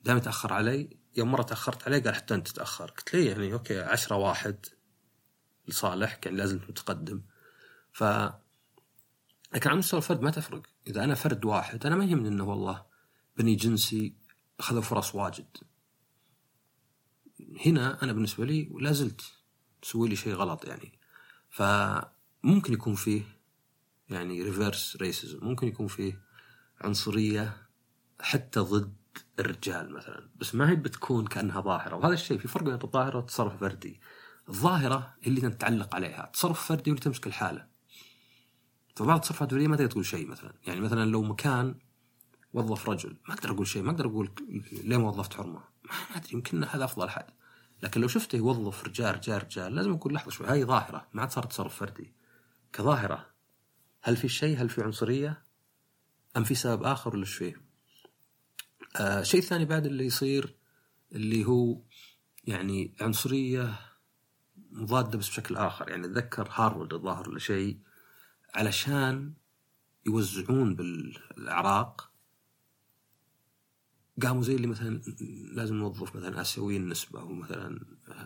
دائما 0.03 0.19
يتاخر 0.19 0.53
علي 0.53 0.97
يوم 1.17 1.31
مرة 1.31 1.41
تأخرت 1.41 1.83
عليه 1.83 2.03
قال 2.03 2.15
حتى 2.15 2.35
أنت 2.35 2.47
تتاخر 2.47 2.91
قلت 2.91 3.13
ليه 3.13 3.31
يعني 3.31 3.53
أوكي 3.53 3.79
عشرة 3.79 4.15
واحد 4.15 4.65
لصالح 5.69 6.19
يعني 6.25 6.37
لازم 6.37 6.59
تقدم. 6.59 7.21
ف 7.91 8.03
لكن 9.53 9.69
على 9.69 9.77
مستوى 9.77 9.97
الفرد 9.97 10.21
ما 10.21 10.31
تفرق. 10.31 10.61
إذا 10.87 11.03
أنا 11.03 11.15
فرد 11.15 11.45
واحد 11.45 11.85
أنا 11.85 11.95
ما 11.95 12.05
يهمني 12.05 12.27
إنه 12.27 12.43
والله 12.43 12.85
بني 13.37 13.55
جنسي 13.55 14.15
أخذوا 14.59 14.81
فرص 14.81 15.15
واجد. 15.15 15.57
هنا 17.65 18.03
أنا 18.03 18.13
بالنسبة 18.13 18.45
لي 18.45 18.69
لا 18.79 18.91
زلت 18.91 19.21
تسوي 19.81 20.09
لي 20.09 20.15
شيء 20.15 20.33
غلط 20.33 20.65
يعني. 20.65 20.99
فممكن 21.49 22.73
يكون 22.73 22.95
فيه 22.95 23.21
يعني 24.09 24.43
reverse 24.43 24.97
racism 25.01 25.39
ممكن 25.41 25.67
يكون 25.67 25.87
فيه 25.87 26.21
عنصرية 26.81 27.67
حتى 28.19 28.59
ضد 28.59 28.99
الرجال 29.39 29.93
مثلا. 29.93 30.29
بس 30.35 30.55
ما 30.55 30.69
هي 30.69 30.75
بتكون 30.75 31.27
كأنها 31.27 31.61
ظاهرة. 31.61 31.95
وهذا 31.95 32.13
الشيء 32.13 32.37
في 32.37 32.47
فرق 32.47 32.63
بين 32.63 32.73
الظاهره 32.73 33.17
والتصرف 33.17 33.53
الفردي. 33.53 34.01
الظاهره 34.49 35.15
اللي 35.27 35.41
نتعلق 35.41 35.95
عليها. 35.95 36.25
التصرف 36.25 36.61
الفردي 36.61 36.91
واللي 36.91 37.03
تمسك 37.03 37.27
الحالة. 37.27 37.67
فبعض 38.95 39.15
التصرفات 39.15 39.47
الفرديه 39.47 39.67
ما 39.67 39.75
تقدر 39.75 39.91
تقول 39.91 40.05
شيء 40.05 40.27
مثلا. 40.27 40.53
يعني 40.67 40.81
مثلا 40.81 41.05
لو 41.05 41.21
مكان 41.21 41.75
وظف 42.53 42.89
رجل 42.89 43.17
ما 43.27 43.33
أقدر 43.33 43.51
أقول 43.51 43.67
شيء 43.67 43.81
ما 43.81 43.91
أقدر 43.91 44.05
أقول 44.05 44.31
ليه 44.71 44.97
ما 44.97 45.07
وظفت 45.07 45.33
حرمة. 45.33 45.63
ما 45.83 46.15
أدري 46.15 46.33
يمكن 46.33 46.63
هذا 46.63 46.83
أفضل 46.83 47.09
حد 47.09 47.25
لكن 47.83 48.01
لو 48.01 48.07
شفته 48.07 48.35
يوظف 48.35 48.83
رجال 48.83 49.15
رجال 49.15 49.43
رجال 49.43 49.75
لازم 49.75 49.93
أقول 49.93 50.13
لحظة 50.13 50.31
شوي 50.31 50.47
هاي 50.47 50.65
ظاهرة 50.65 51.07
ما 51.13 51.21
عاد 51.21 51.31
صارت 51.31 51.49
تصرف 51.49 51.75
فردي. 51.75 52.13
كظاهرة 52.73 53.29
هل 54.01 54.17
في 54.17 54.29
شيء 54.29 54.61
هل 54.61 54.69
في 54.69 54.83
عنصرية؟ 54.83 55.43
أم 56.37 56.43
في 56.43 56.55
سبب 56.55 56.83
آخر 56.83 57.13
ولا 57.13 57.21
إيش 57.21 57.33
فيه؟ 57.33 57.61
آه 58.95 59.23
شيء 59.23 59.41
ثاني 59.41 59.65
بعد 59.65 59.85
اللي 59.85 60.05
يصير 60.05 60.55
اللي 61.11 61.45
هو 61.45 61.81
يعني 62.43 62.95
عنصرية 63.01 63.88
مضادة 64.71 65.17
بس 65.17 65.29
بشكل 65.29 65.55
آخر. 65.55 65.89
يعني 65.89 66.05
اتذكر 66.05 66.49
هارفرد 66.51 66.93
الظاهر 66.93 67.29
ولا 67.29 67.39
شيء 67.39 67.79
علشان 68.55 69.33
يوزعون 70.05 70.75
بالاعراق 70.75 72.11
قاموا 74.21 74.41
زي 74.41 74.55
اللي 74.55 74.67
مثلا 74.67 75.01
لازم 75.53 75.75
نوظف 75.75 76.15
مثلا 76.15 76.41
آسيويين 76.41 76.89
نسبة 76.89 77.23
ومثلا 77.23 77.79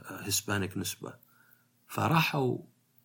هسبانيك 0.05 0.77
نسبة. 0.77 1.13
فراحوا 1.87 2.57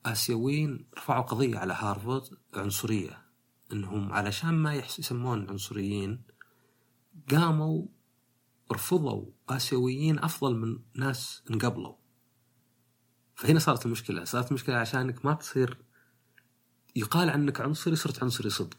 آسيويين 0.07 0.87
رفعوا 0.98 1.22
قضية 1.22 1.59
على 1.59 1.72
هارفارد 1.72 2.22
عنصرية. 2.55 3.29
إنهم 3.72 4.12
علشان 4.12 4.55
ما 4.55 4.74
يسمون 4.74 5.48
عنصريين 5.51 6.22
قاموا 7.31 7.87
رفضوا 8.72 9.27
آسيويين 9.48 10.18
أفضل 10.18 10.57
من 10.57 10.79
ناس 10.94 11.42
انقبلوا 11.51 11.94
فهنا 13.38 13.59
صارت 13.59 13.87
المشكلة 13.87 14.24
صارت 14.24 14.48
المشكلة 14.48 14.77
عشانك 14.77 15.24
ما 15.24 15.35
تصير 15.35 15.79
يقال 16.96 17.31
عنك 17.31 17.61
عنصري 17.61 17.96
صرت 17.96 18.22
عنصري 18.22 18.51
صدق. 18.51 18.77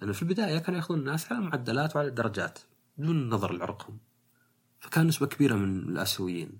لأن 0.00 0.12
في 0.12 0.22
البداية 0.22 0.58
كانوا 0.58 0.78
يأخذون 0.78 0.98
الناس 0.98 1.32
على 1.32 1.40
معدلات 1.40 1.96
وعلى 1.96 2.10
درجات 2.10 2.58
بدون 2.98 3.28
نظر 3.28 3.52
لعرقهم. 3.52 3.98
فكان 4.80 5.06
نسبة 5.06 5.26
كبيرة 5.26 5.54
من 5.54 5.78
الآسيويين. 5.78 6.58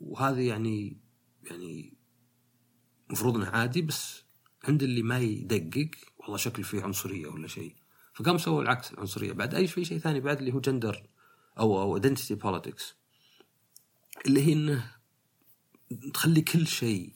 وهذا 0.00 0.40
يعني 0.40 0.96
يعني 1.44 1.94
المفروض 3.06 3.36
انه 3.36 3.46
عادي 3.46 3.82
بس 3.82 4.24
عند 4.64 4.82
اللي 4.82 5.02
ما 5.02 5.18
يدقق 5.18 5.90
والله 6.18 6.36
شكل 6.36 6.64
فيه 6.64 6.82
عنصرية 6.82 7.26
ولا 7.26 7.48
شيء. 7.48 7.76
فقام 8.14 8.38
سووا 8.38 8.62
العكس 8.62 8.92
العنصريه 8.92 9.32
بعد 9.32 9.54
أي 9.54 9.66
شيء 9.66 9.84
شيء 9.84 9.98
ثاني 9.98 10.20
بعد 10.20 10.38
اللي 10.38 10.52
هو 10.52 10.60
جندر 10.60 11.02
أو 11.58 11.82
أو 11.82 11.96
identity 11.96 12.34
politics 12.34 12.94
اللي 14.26 14.46
هي 14.46 14.52
إنه 14.52 15.01
تخلي 16.14 16.40
كل 16.40 16.66
شيء 16.66 17.14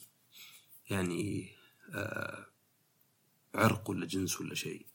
يعني 0.91 1.49
آه 1.95 2.47
عرق 3.55 3.91
ولا 3.91 4.07
جنس 4.07 4.41
ولا 4.41 4.55
شيء. 4.55 4.87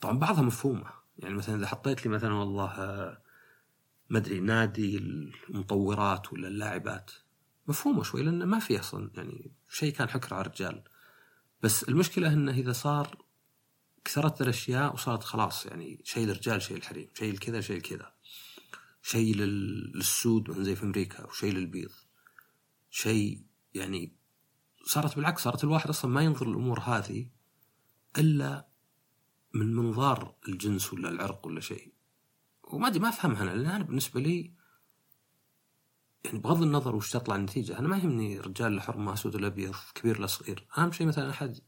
طبعا 0.00 0.18
بعضها 0.18 0.42
مفهومة. 0.42 0.90
يعني 1.18 1.34
مثلا 1.34 1.56
إذا 1.56 1.66
حطيت 1.66 2.06
لي 2.06 2.12
مثلا 2.12 2.32
والله 2.32 2.70
آه 2.70 3.22
ما 4.10 4.18
أدري 4.18 4.40
نادي 4.40 4.98
المطورات 5.48 6.32
ولا 6.32 6.48
اللاعبات 6.48 7.10
مفهومة 7.66 8.02
شوي 8.02 8.22
لأن 8.22 8.44
ما 8.44 8.58
في 8.58 8.80
أصلا 8.80 9.10
يعني 9.14 9.52
شيء 9.68 9.92
كان 9.92 10.08
حكر 10.08 10.34
على 10.34 10.46
الرجال. 10.46 10.84
بس 11.62 11.84
المشكلة 11.84 12.32
إنه 12.32 12.52
إذا 12.52 12.72
صار 12.72 13.24
كثرت 14.04 14.42
الأشياء 14.42 14.94
وصارت 14.94 15.24
خلاص 15.24 15.66
يعني 15.66 16.00
شيء 16.04 16.26
للرجال 16.26 16.62
شيء 16.62 16.76
للحريم 16.76 17.08
شيء 17.14 17.32
لكذا 17.32 17.60
شيء 17.60 17.76
لكذا. 17.76 18.14
شيء 19.02 19.36
للسود 19.36 20.50
مثلا 20.50 20.64
زي 20.64 20.76
في 20.76 20.82
أمريكا 20.82 21.26
وشيء 21.26 21.52
للبيض. 21.52 21.90
شيء 22.94 23.46
يعني 23.74 24.16
صارت 24.84 25.16
بالعكس 25.16 25.42
صارت 25.42 25.64
الواحد 25.64 25.88
أصلا 25.88 26.10
ما 26.10 26.22
ينظر 26.22 26.48
الأمور 26.48 26.80
هذه 26.80 27.28
إلا 28.18 28.68
من 29.54 29.74
منظار 29.76 30.34
الجنس 30.48 30.92
ولا 30.92 31.08
العرق 31.08 31.46
ولا 31.46 31.60
شيء. 31.60 31.92
وما 32.64 32.88
أدري 32.88 32.98
ما 32.98 33.08
أفهمها 33.08 33.42
أنا 33.42 33.50
لأن 33.50 33.66
أنا 33.66 33.84
بالنسبة 33.84 34.20
لي 34.20 34.54
يعني 36.24 36.38
بغض 36.38 36.62
النظر 36.62 36.96
وش 36.96 37.10
تطلع 37.10 37.36
النتيجة 37.36 37.78
أنا 37.78 37.88
ما 37.88 37.96
يهمني 37.96 38.40
رجال 38.40 38.72
الحر 38.72 38.96
ما 38.96 39.12
أسود 39.12 39.34
ولا 39.34 39.46
أبيض 39.46 39.74
كبير 39.94 40.18
ولا 40.18 40.26
صغير. 40.26 40.66
أهم 40.78 40.92
شيء 40.92 41.06
مثلا 41.06 41.30
أحد 41.30 41.58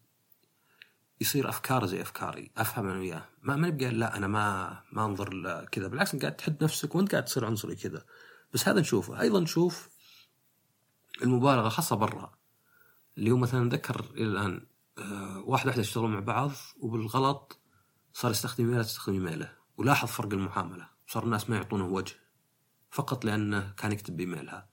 يصير 1.21 1.49
أفكار 1.49 1.87
زي 1.87 2.03
أفكاري 2.03 2.51
أفهم 2.57 2.89
أنا 2.89 2.99
وياه. 2.99 3.29
ما 3.43 3.57
ما 3.57 3.69
نبقى 3.69 3.91
لا 3.91 4.17
أنا 4.17 4.27
ما 4.27 4.79
ما 4.93 5.05
أنظر 5.05 5.65
كذا. 5.65 5.89
بالعكس 5.89 6.15
أنت 6.15 6.23
قاعد 6.23 6.37
تحد 6.37 6.65
نفسك 6.65 6.95
وأنت 6.95 7.12
قاعد 7.12 7.25
تصير 7.25 7.45
عنصري 7.45 7.77
كذا. 7.77 8.05
بس 8.53 8.69
هذا 8.69 8.81
نشوفه. 8.81 9.21
أيضا 9.21 9.41
نشوف 9.41 9.95
المبالغة 11.22 11.68
خاصة 11.68 11.96
برا. 11.96 12.33
اللي 13.18 13.31
هو 13.31 13.37
مثلا 13.37 13.70
ذكر 13.70 14.11
إلى 14.14 14.24
الآن 14.24 14.66
آه، 14.98 15.38
واحد 15.46 15.66
واحدة 15.66 15.81
يشتغلون 15.81 16.11
مع 16.11 16.20
بعض 16.20 16.50
وبالغلط 16.81 17.61
صار 18.12 18.31
يستخدم 18.31 18.64
ايميله 18.64 18.83
تستخدم 18.83 19.14
ايميله 19.14 19.52
ولاحظ 19.76 20.09
فرق 20.09 20.33
المعامله 20.33 20.88
صار 21.07 21.24
الناس 21.24 21.50
ما 21.50 21.57
يعطونه 21.57 21.87
وجه. 21.87 22.14
فقط 22.90 23.24
لأنه 23.24 23.72
كان 23.76 23.92
يكتب 23.92 24.16
بايميلها 24.16 24.68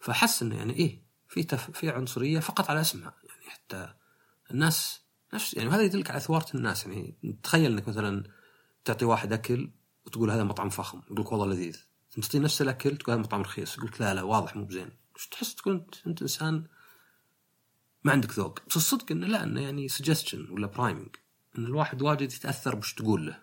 فحس 0.00 0.42
إنه 0.42 0.56
يعني 0.56 0.72
إيه 0.72 1.02
في 1.28 1.42
تف... 1.42 1.70
في 1.70 1.90
عنصرية 1.90 2.38
فقط 2.40 2.70
على 2.70 2.80
اسمها. 2.80 3.14
يعني 3.24 3.50
حتى 3.50 3.94
الناس 4.50 5.02
نفس 5.34 5.54
يعني 5.54 5.70
هذا 5.70 5.82
يدلك 5.82 6.10
على 6.10 6.20
ثواره 6.20 6.56
الناس. 6.56 6.86
يعني 6.86 7.16
تخيل 7.42 7.72
إنك 7.72 7.88
مثلا 7.88 8.24
تعطي 8.84 9.04
واحد 9.04 9.32
أكل 9.32 9.70
وتقول 10.06 10.30
هذا 10.30 10.44
مطعم 10.44 10.68
فخم 10.68 11.02
يقول 11.06 11.20
لك 11.20 11.32
والله 11.32 11.46
لذيذ. 11.46 11.86
ثم 12.10 12.20
تعطيه 12.20 12.38
نفس 12.38 12.62
الأكل 12.62 12.96
تقول 12.96 13.14
هذا 13.14 13.22
مطعم 13.22 13.40
رخيص 13.40 13.76
يقول 13.76 13.88
لك 13.88 14.00
لا 14.00 14.14
لا 14.14 14.22
واضح 14.22 14.56
مو 14.56 14.64
بزين. 14.64 15.01
وش 15.14 15.26
تحس 15.26 15.54
تكون 15.54 15.86
انت, 16.06 16.22
إنسان 16.22 16.66
ما 18.04 18.12
عندك 18.12 18.30
ذوق. 18.38 18.58
بس 18.68 18.76
الصدق 18.76 19.12
إنه 19.12 19.26
لا 19.26 19.44
إنه 19.44 19.60
يعني 19.60 19.88
suggestion 19.88 20.50
ولا 20.50 20.66
priming 20.66 21.16
إن 21.58 21.64
الواحد 21.64 22.02
واجد 22.02 22.32
يتأثر 22.32 22.74
بش 22.74 22.94
تقول 22.94 23.26
له. 23.26 23.42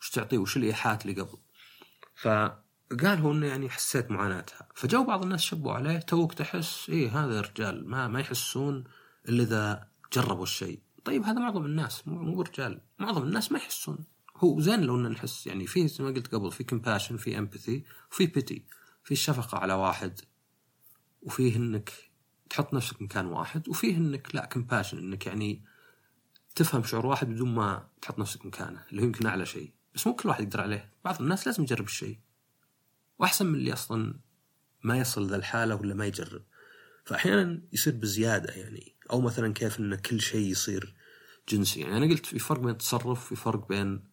وش 0.00 0.10
تعطيه؟ 0.10 0.38
وش 0.38 0.56
الإيحاءات 0.56 1.06
اللي 1.06 1.20
قبل؟ 1.20 1.38
فقال 2.14 3.18
هو 3.18 3.32
إنه 3.32 3.46
يعني 3.46 3.70
حسيت 3.70 4.10
معاناتها. 4.10 4.68
فجو 4.74 5.04
بعض 5.04 5.22
الناس 5.22 5.40
شبوا 5.40 5.72
عليه 5.72 5.98
توك 5.98 6.34
تحس 6.34 6.90
إيه 6.90 7.24
هذا 7.24 7.40
رجال 7.40 7.88
ما 7.88 8.08
ما 8.08 8.20
يحسون 8.20 8.84
إلا 9.28 9.42
إذا 9.42 9.88
جربوا 10.12 10.42
الشيء. 10.42 10.80
طيب 11.04 11.22
هذا 11.22 11.38
معظم 11.38 11.64
الناس 11.64 12.08
مو 12.08 12.22
مو 12.22 12.42
رجال 12.42 12.80
معظم 12.98 13.22
الناس 13.22 13.52
ما 13.52 13.58
يحسون. 13.58 13.98
هو 14.36 14.60
زين 14.60 14.80
لو 14.80 14.96
ان 14.96 15.08
نحس 15.08 15.46
يعني 15.46 15.66
في 15.66 15.88
زي 15.88 16.04
ما 16.04 16.10
قلت 16.10 16.34
قبل 16.34 16.52
في 16.52 16.64
compassion 16.64 17.16
في 17.16 17.38
empathy 17.38 17.84
وفي 18.12 18.26
pity 18.26 18.64
في 19.06 19.12
الشفقه 19.12 19.58
على 19.58 19.74
واحد 19.74 20.20
وفيه 21.22 21.56
إنك 21.56 21.92
تحط 22.50 22.74
نفسك 22.74 23.02
مكان 23.02 23.26
واحد 23.26 23.68
وفيه 23.68 23.96
إنك 23.96 24.34
لا 24.34 24.44
compassion 24.44 24.98
إنك 24.98 25.26
يعني 25.26 25.64
تفهم 26.54 26.84
شعور 26.84 27.06
واحد 27.06 27.28
بدون 27.28 27.54
ما 27.54 27.88
تحط 28.02 28.18
نفسك 28.18 28.46
مكانه 28.46 28.84
اللي 28.90 29.02
هو 29.02 29.06
يمكن 29.06 29.26
أعلى 29.26 29.46
شيء. 29.46 29.72
بس 29.94 30.06
مو 30.06 30.16
كل 30.16 30.28
واحد 30.28 30.42
يقدر 30.42 30.60
عليه. 30.60 30.92
بعض 31.04 31.22
الناس 31.22 31.46
لازم 31.46 31.62
يجرب 31.62 31.84
الشيء. 31.84 32.18
وأحسن 33.18 33.46
من 33.46 33.54
اللي 33.54 33.72
أصلا 33.72 34.14
ما 34.82 34.98
يصل 34.98 35.26
ذا 35.26 35.36
الحالة 35.36 35.74
ولا 35.74 35.94
ما 35.94 36.06
يجرب. 36.06 36.42
فاحيانا 37.04 37.62
يصير 37.72 37.94
بزيادة 37.94 38.52
يعني. 38.52 38.94
أو 39.10 39.20
مثلا 39.20 39.52
كيف 39.52 39.80
إن 39.80 39.94
كل 39.94 40.20
شيء 40.20 40.50
يصير 40.50 40.94
جنسي. 41.48 41.80
يعني 41.80 41.96
أنا 41.96 42.06
قلت 42.06 42.26
في 42.26 42.38
فرق 42.38 42.60
بين 42.60 42.70
التصرف 42.70 43.28
في 43.28 43.36
فرق 43.36 43.68
بين 43.68 44.04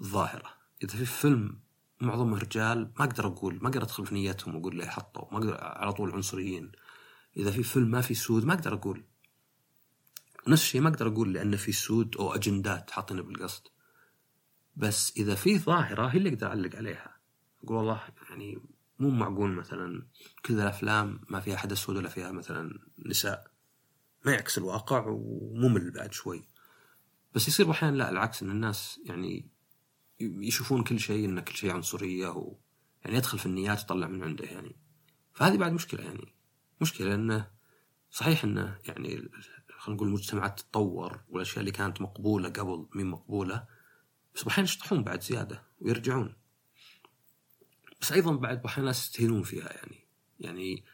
الظاهرة. 0.00 0.54
إذا 0.82 0.96
في 0.96 1.04
فيلم 1.04 1.63
معظمه 2.00 2.38
رجال 2.38 2.92
ما 2.98 3.04
أقدر 3.04 3.26
أقول 3.26 3.58
ما 3.62 3.68
أقدر 3.68 3.82
أدخل 3.82 4.06
في 4.06 4.14
نيتهم 4.14 4.56
وأقول 4.56 4.76
ليه 4.76 4.86
حطوا 4.86 5.32
ما 5.32 5.38
أقدر 5.38 5.56
على 5.60 5.92
طول 5.92 6.12
عنصريين. 6.12 6.72
إذا 7.36 7.50
في 7.50 7.62
فيلم 7.62 7.90
ما 7.90 8.00
في 8.00 8.14
سود 8.14 8.44
ما 8.44 8.54
أقدر 8.54 8.74
أقول. 8.74 9.04
نفس 10.48 10.62
الشيء 10.62 10.80
ما 10.80 10.88
أقدر 10.88 11.08
أقول 11.08 11.32
لأن 11.32 11.56
في 11.56 11.72
سود 11.72 12.16
أو 12.16 12.34
أجندات 12.34 12.90
حاطينها 12.90 13.22
بالقصد. 13.22 13.62
بس 14.76 15.12
إذا 15.16 15.34
في 15.34 15.58
ظاهرة 15.58 16.06
هي 16.06 16.18
اللي 16.18 16.28
أقدر 16.28 16.46
أعلق 16.46 16.76
عليها. 16.76 17.16
أقول 17.64 17.76
والله 17.76 18.00
يعني 18.30 18.58
مو 18.98 19.10
معقول 19.10 19.50
مثلا 19.50 20.06
كل 20.44 20.54
الأفلام 20.54 21.20
ما 21.28 21.40
فيها 21.40 21.54
احد 21.54 21.72
اسود 21.72 21.96
ولا 21.96 22.08
فيها 22.08 22.32
مثلا 22.32 22.78
نساء. 22.98 23.50
ما 24.26 24.32
يعكس 24.32 24.58
الواقع 24.58 25.04
وممل 25.08 25.90
بعد 25.90 26.12
شوي. 26.12 26.48
بس 27.34 27.48
يصير 27.48 27.70
أحيانا 27.70 27.96
لا 27.96 28.10
العكس 28.10 28.42
إن 28.42 28.50
الناس 28.50 29.00
يعني 29.04 29.53
يشوفون 30.20 30.84
كل 30.84 31.00
شيء 31.00 31.24
إن 31.24 31.40
كل 31.40 31.54
شيء 31.54 31.70
عنصرية 31.70 32.28
و 32.28 32.56
يعني 33.04 33.16
يدخل 33.16 33.38
في 33.38 33.46
النيات 33.46 33.82
يطلع 33.82 34.06
من 34.06 34.22
عنده 34.22 34.44
يعني. 34.44 34.76
فهذه 35.34 35.56
بعد 35.56 35.72
مشكلة 35.72 36.04
يعني. 36.04 36.34
مشكلة 36.80 37.14
انه 37.14 37.50
صحيح 38.10 38.44
انه 38.44 38.78
يعني 38.84 39.28
خلينا 39.78 39.96
نقول 39.96 40.08
المجتمعات 40.08 40.60
تتطور 40.60 41.20
والأشياء 41.28 41.60
اللي 41.60 41.70
كانت 41.70 42.00
مقبولة 42.00 42.48
قبل 42.48 42.86
مين 42.94 43.06
مقبولة 43.06 43.66
بس 44.34 44.46
أحيانا 44.46 44.68
يشطحون 44.68 45.04
بعد 45.04 45.22
زيادة 45.22 45.62
ويرجعون. 45.80 46.34
بس 48.00 48.12
أيضا 48.12 48.32
بعد 48.36 48.64
أحيانا 48.64 48.86
ناس 48.86 49.04
يستهينون 49.04 49.42
فيها 49.42 49.72
يعني. 49.72 50.06
يعني 50.40 50.84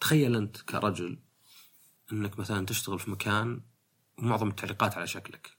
تخيل 0.00 0.36
أنت 0.36 0.56
كرجل 0.56 1.18
إنك 2.12 2.38
مثلا 2.38 2.66
تشتغل 2.66 2.98
في 2.98 3.10
مكان 3.10 3.60
ومعظم 4.18 4.48
التعليقات 4.48 4.94
على 4.96 5.06
شكلك. 5.06 5.57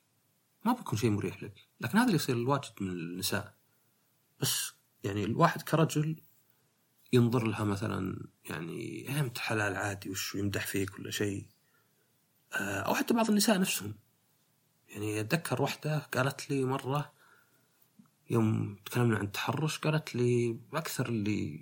ما 0.65 0.74
بيكون 0.74 1.00
شيء 1.00 1.10
مريح 1.10 1.43
لك. 1.43 1.67
لكن 1.82 1.98
هذا 1.98 2.06
اللي 2.06 2.15
يصير 2.15 2.36
الواجد 2.36 2.72
من 2.82 2.89
النساء. 2.89 3.56
بس 4.41 4.74
يعني 5.04 5.24
الواحد 5.24 5.62
كرجل 5.62 6.22
ينظر 7.13 7.48
لها 7.48 7.63
مثلا 7.63 8.28
يعني 8.45 9.19
أنت 9.19 9.38
حلال 9.38 9.76
عادي 9.76 10.10
وش 10.10 10.36
يمدح 10.36 10.67
فيك 10.67 11.00
ولا 11.00 11.12
شيء؟ 11.12 11.45
آه، 12.54 12.80
أو 12.80 12.95
حتى 12.95 13.13
بعض 13.13 13.30
النساء 13.30 13.60
نفسهم. 13.60 13.95
يعني 14.89 15.19
أتذكر 15.19 15.62
واحدة 15.62 15.98
قالت 15.98 16.50
لي 16.50 16.65
مرة 16.65 17.13
يوم 18.30 18.76
تكلمنا 18.86 19.17
عن 19.17 19.26
التحرش 19.26 19.80
قالت 19.80 20.15
لي 20.15 20.60
أكثر 20.74 21.10
اللي 21.10 21.60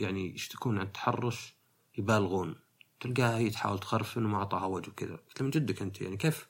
يعني 0.00 0.34
يشتكون 0.34 0.78
عن 0.78 0.86
التحرش 0.86 1.54
يبالغون. 1.98 2.54
تلقاها 3.00 3.38
هي 3.38 3.50
تحاول 3.50 3.78
تخرفن 3.78 4.24
وما 4.24 4.36
أعطاها 4.36 4.66
وجه 4.66 4.88
وكذا. 4.90 5.16
قلت 5.16 5.42
من 5.42 5.50
جدك 5.50 5.82
أنت 5.82 6.00
يعني 6.00 6.16
كيف 6.16 6.48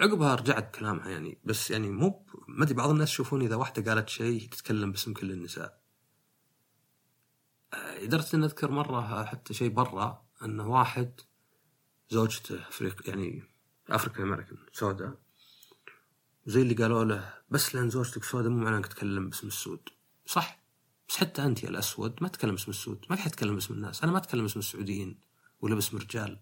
عقبها 0.00 0.34
رجعت 0.34 0.74
كلامها 0.74 1.10
يعني 1.10 1.38
بس 1.44 1.70
يعني 1.70 1.90
مو 1.90 2.26
ما 2.48 2.64
أدري 2.64 2.74
بعض 2.74 2.90
الناس 2.90 3.10
يشوفون 3.10 3.42
إذا 3.42 3.56
واحدة 3.56 3.92
قالت 3.92 4.08
شيء 4.08 4.48
تتكلم 4.48 4.92
باسم 4.92 5.12
كل 5.12 5.30
النساء. 5.30 5.82
آه، 7.74 8.00
لدرجة 8.04 8.36
ان 8.36 8.44
أذكر 8.44 8.70
مرة 8.70 9.24
حتى 9.24 9.54
شيء 9.54 9.70
برا 9.70 10.24
انه 10.44 10.68
واحد 10.68 11.20
زوجته 12.10 12.68
افريق 12.68 13.08
يعني 13.08 13.42
افريكان 13.90 14.26
أمريكان 14.26 14.58
سوداء. 14.72 15.14
زي 16.46 16.62
اللي 16.62 16.74
قالوا 16.74 17.04
له 17.04 17.34
بس 17.50 17.74
لأن 17.74 17.90
زوجتك 17.90 18.24
سوداء 18.24 18.50
مو 18.50 18.64
معناه 18.64 18.76
إنك 18.76 18.86
تتكلم 18.86 19.28
باسم 19.28 19.46
السود. 19.46 19.88
صح 20.26 20.62
بس 21.08 21.16
حتى 21.16 21.44
أنت 21.44 21.62
يا 21.62 21.68
الأسود 21.68 22.22
ما 22.22 22.28
تتكلم 22.28 22.50
باسم 22.50 22.70
السود 22.70 23.06
ما 23.10 23.16
في 23.16 23.22
حد 23.22 23.30
يتكلم 23.30 23.54
باسم 23.54 23.74
الناس. 23.74 24.02
أنا 24.02 24.12
ما 24.12 24.18
أتكلم 24.18 24.42
باسم 24.42 24.58
السعوديين 24.58 25.20
ولا 25.60 25.74
باسم 25.74 25.96
الرجال 25.96 26.38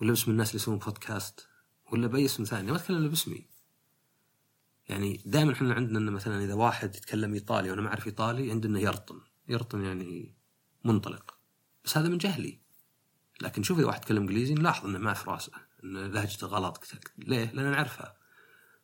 ولا 0.00 0.10
باسم 0.10 0.30
الناس 0.30 0.48
اللي 0.48 0.62
يسوون 0.62 0.78
بودكاست 0.78 1.48
ولا 1.92 2.06
بأي 2.06 2.24
اسم 2.24 2.44
ثاني 2.44 2.70
ما 2.70 2.76
أتكلم 2.76 2.96
إلا 2.96 3.08
باسمي. 3.08 3.46
يعني 4.88 5.20
دائما 5.26 5.52
إحنا 5.52 5.74
عندنا 5.74 5.98
إنه 5.98 6.10
مثلا 6.10 6.44
إذا 6.44 6.54
واحد 6.54 6.96
يتكلم 6.96 7.34
إيطالي 7.34 7.70
وأنا 7.70 7.82
ما 7.82 7.88
أعرف 7.88 8.06
إيطالي 8.06 8.50
عندنا 8.50 8.80
يرطن. 8.80 9.20
يرطن 9.48 9.84
يعني 9.84 10.34
منطلق. 10.84 11.38
بس 11.84 11.98
هذا 11.98 12.08
من 12.08 12.18
جهلي. 12.18 12.60
لكن 13.40 13.62
شوف 13.62 13.78
إذا 13.78 13.86
واحد 13.86 13.98
يتكلم 14.02 14.22
إنجليزي 14.22 14.54
نلاحظ 14.54 14.86
إنه 14.86 14.98
ما 14.98 15.14
في 15.14 15.30
رأسه 15.30 15.52
ان 15.84 16.12
لهجته 16.12 16.46
غلط 16.46 16.84
ليه؟ 17.18 17.52
لأن 17.52 17.70
نعرفها. 17.70 18.16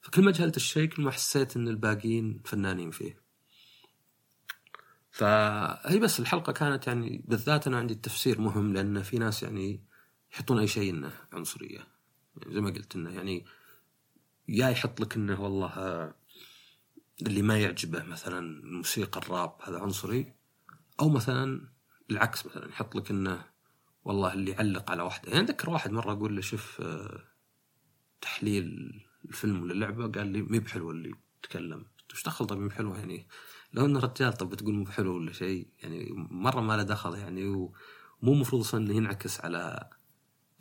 فكل 0.00 0.22
ما 0.22 0.30
جهلت 0.30 0.56
الشيء 0.56 0.88
كل 0.88 1.02
ما 1.02 1.10
حسيت 1.10 1.56
إن 1.56 1.68
الباقيين 1.68 2.42
فنانين 2.44 2.90
فيه. 2.90 3.22
فهي 5.10 5.98
بس 5.98 6.20
الحلقة 6.20 6.52
كانت 6.52 6.86
يعني 6.86 7.24
بالذات 7.28 7.66
أنا 7.66 7.78
عندي 7.78 7.94
التفسير 7.94 8.40
مهم 8.40 8.72
لأن 8.72 9.02
في 9.02 9.18
ناس 9.18 9.42
يعني 9.42 9.84
يحطون 10.32 10.58
أي 10.58 10.66
شيء 10.66 10.90
إنه 10.90 11.12
عنصرية. 11.32 11.97
زي 12.48 12.60
ما 12.60 12.70
قلت 12.70 12.96
إنه 12.96 13.10
يعني 13.10 13.44
يا 14.48 14.68
يحط 14.68 15.00
لك 15.00 15.16
إنه 15.16 15.42
والله 15.42 15.68
آه، 15.68 16.14
اللي 17.22 17.42
ما 17.42 17.58
يعجبه 17.58 18.02
مثلا 18.02 18.60
موسيقى 18.64 19.20
الراب 19.20 19.56
هذا 19.62 19.78
عنصري 19.78 20.32
أو 21.00 21.08
مثلا 21.08 21.68
العكس 22.10 22.46
مثلا 22.46 22.68
يحط 22.68 22.96
لك 22.96 23.10
إنه 23.10 23.44
والله 24.04 24.32
اللي 24.32 24.50
يعلق 24.50 24.90
على 24.90 25.02
واحدة. 25.02 25.32
يعني 25.32 25.44
اتذكر 25.44 25.70
واحد 25.70 25.90
مرة 25.90 26.12
أقول 26.12 26.36
له 26.36 26.42
شوف 26.42 26.80
آه، 26.80 27.24
تحليل 28.20 29.00
الفيلم 29.24 29.62
ولا 29.62 29.72
اللعبة 29.72 30.08
قال 30.08 30.26
لي 30.26 30.42
مي 30.42 30.58
بحلوة 30.58 30.90
اللي 30.90 31.14
تكلم 31.42 31.84
وش 32.12 32.24
دخل 32.24 32.46
طيب 32.46 32.58
مي 32.58 32.68
بحلوة 32.68 32.98
يعني؟ 32.98 33.28
لو 33.72 33.86
انه 33.86 34.00
رجال 34.00 34.32
طب 34.32 34.50
بتقول 34.50 34.74
مو 34.74 34.84
بحلو 34.84 35.16
ولا 35.16 35.32
شيء 35.32 35.68
يعني 35.82 36.08
مرة 36.30 36.60
ما 36.60 36.76
له 36.76 36.82
دخل 36.82 37.14
يعني 37.14 37.46
ومو 37.46 37.72
المفروض 38.32 38.60
أصلا 38.62 38.86
إنه 38.86 38.96
ينعكس 38.96 39.40
على 39.40 39.90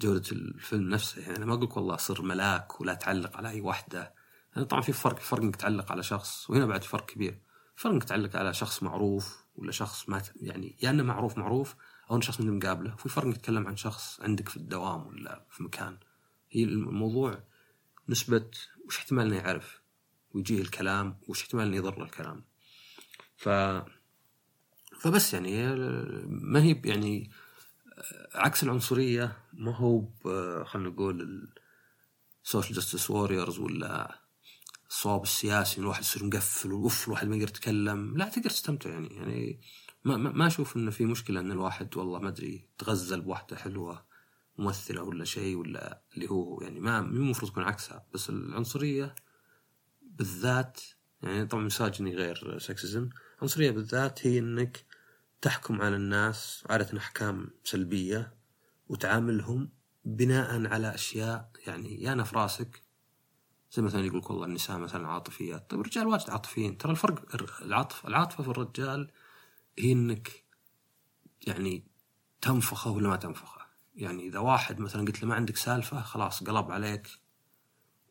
جودة 0.02 0.32
الفيلم 0.32 0.90
نفسه. 0.90 1.22
يعني 1.22 1.38
أنا 1.38 1.46
ما 1.46 1.54
أقول 1.54 1.64
لك 1.64 1.78
والله 1.78 1.96
صر 1.96 2.22
ملاك 2.22 2.82
ولا 2.82 2.94
تعلق 2.94 3.38
على 3.38 3.50
أي 3.50 3.62
واحدة 3.62 4.14
يعني 4.56 4.66
طبعا 4.66 4.82
في 4.82 4.94
فرق 4.94 5.20
فرق 5.20 5.42
إنك 5.42 5.56
تعلق 5.56 5.92
على 5.92 6.04
شخص 6.04 6.50
وهنا 6.50 6.66
بعد 6.66 6.84
فرق 6.84 7.06
كبير. 7.06 7.40
فرق 7.76 7.92
إنك 7.92 8.04
تعلق 8.04 8.36
على 8.36 8.54
شخص 8.54 8.84
معروف 8.84 9.46
ولا 9.56 9.72
شخص 9.72 10.10
ما 10.10 10.22
يعني 10.36 10.78
يا 10.82 10.90
إنه 10.90 11.04
معروف 11.04 11.38
معروف 11.38 11.76
أو 12.10 12.16
إنه 12.16 12.22
شخص 12.22 12.42
من 12.42 12.58
مقابله 12.58 12.94
وفي 12.94 13.10
فرق 13.10 13.26
إنك 13.26 13.38
تتكلم 13.38 13.68
عن 13.68 13.76
شخص 13.76 14.22
عندك 14.22 14.50
في 14.50 14.58
الدوام 14.58 15.08
ولا 15.08 15.46
في 15.50 15.64
مكان. 15.64 15.98
هي 16.52 16.64
الموضوع 16.64 17.44
نسبة 18.10 18.52
وش 18.86 18.98
احتمال 18.98 19.26
إنه 19.26 19.36
يعرف 19.36 19.82
ويجيه 20.32 20.62
الكلام 20.62 21.18
وش 21.28 21.42
احتمال 21.42 21.68
إنه 21.68 21.78
يضر 21.78 22.04
الكلام. 22.04 22.44
ف 23.38 23.50
فبس 25.00 25.34
يعني 25.34 25.76
ما 26.28 26.64
هي 26.64 26.82
يعني 26.86 27.32
عكس 28.36 28.64
العنصرية 28.64 29.38
ما 29.54 29.76
هو 29.76 30.08
خلينا 30.64 30.90
نقول 30.90 31.50
social 32.44 32.76
justice 32.76 33.10
warriors 33.10 33.60
ولا 33.60 34.22
الصواب 34.90 35.24
السياسي 35.24 35.82
الواحد 35.82 36.02
يصير 36.02 36.26
مقفل 36.26 36.74
و 36.74 36.82
off 36.82 37.08
الواحد 37.08 37.28
ما 37.28 37.36
يقدر 37.36 37.50
يتكلم 37.50 38.18
لا 38.18 38.30
تقدر 38.30 38.50
تستمتع 38.50 38.90
يعني 38.90 39.16
يعني 39.16 39.62
ما 40.06 40.18
ما 40.18 40.48
أشوف 40.48 40.78
إنه 40.78 40.92
في 40.92 41.06
مشكلة 41.06 41.40
إن 41.40 41.52
الواحد 41.52 41.98
والله 41.98 42.20
ما 42.20 42.30
أدري 42.30 42.66
تغزل 42.78 43.22
بواحدة 43.22 43.56
حلوة 43.56 44.06
ممثلة 44.58 45.04
ولا 45.04 45.26
شيء 45.26 45.56
ولا 45.56 46.02
اللي 46.14 46.30
هو 46.30 46.62
يعني 46.62 46.80
ما 46.80 47.02
مو 47.02 47.22
المفروض 47.22 47.52
تكون 47.52 47.64
عكسها 47.64 48.06
بس 48.14 48.30
العنصرية 48.30 49.16
بالذات 50.02 50.82
يعني 51.24 51.46
طبعا 51.46 51.64
misogyny 51.64 52.16
غير 52.16 52.60
sexism 52.60 53.10
العنصريه 53.38 53.72
بالذات 53.72 54.28
هي 54.28 54.40
إنك 54.40 54.86
تحكم 55.42 55.82
على 55.82 55.96
الناس 55.96 56.64
عادة 56.70 56.98
أحكام 56.98 57.50
سلبية 57.64 58.34
وتعاملهم 58.90 59.70
بناء 60.06 60.68
على 60.68 60.96
أشياء 60.96 61.52
يعني 61.68 62.02
يانا 62.02 62.24
في 62.24 62.36
راسك. 62.36 62.84
زي 63.72 63.82
مثلا 63.82 64.06
يقول 64.06 64.22
والله 64.30 64.46
النساء 64.46 64.78
مثلا 64.78 65.08
عاطفيات. 65.08 65.70
طيب 65.70 65.80
الرجال 65.80 66.08
واجد 66.08 66.30
عاطفيين. 66.30 66.78
ترى 66.78 66.92
الفرق 66.92 67.36
العاطفة 67.62 68.08
العاطفة 68.08 68.44
في 68.44 68.50
الرجال 68.50 69.12
هي 69.80 69.92
إنك 69.92 70.44
يعني 71.48 71.88
تنفخه 72.42 72.92
ولا 72.92 73.10
ما 73.10 73.16
تنفخه. 73.16 73.68
يعني 73.96 74.28
إذا 74.28 74.40
واحد 74.40 74.80
مثلا 74.80 75.02
قلت 75.02 75.22
له 75.22 75.28
ما 75.28 75.36
عندك 75.36 75.58
سالفة 75.58 76.02
خلاص 76.02 76.44
قلب 76.44 76.72
عليك 76.72 77.08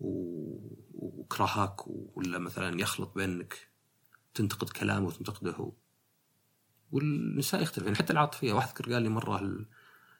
وكرهك 0.01 1.87
ولا 1.87 2.39
مثلا 2.39 2.81
يخلط 2.81 3.15
بينك 3.15 3.69
تنتقد 4.35 4.69
كلامه 4.69 5.07
وتنتقده. 5.07 5.53
هو 5.53 5.73
والنساء 6.97 7.63
يختلف 7.63 7.85
يعني 7.85 7.97
حتى 7.97 8.13
العاطفية. 8.13 8.53
واحد 8.53 8.93
قال 8.93 9.03
لي 9.03 9.09
مرة 9.09 9.43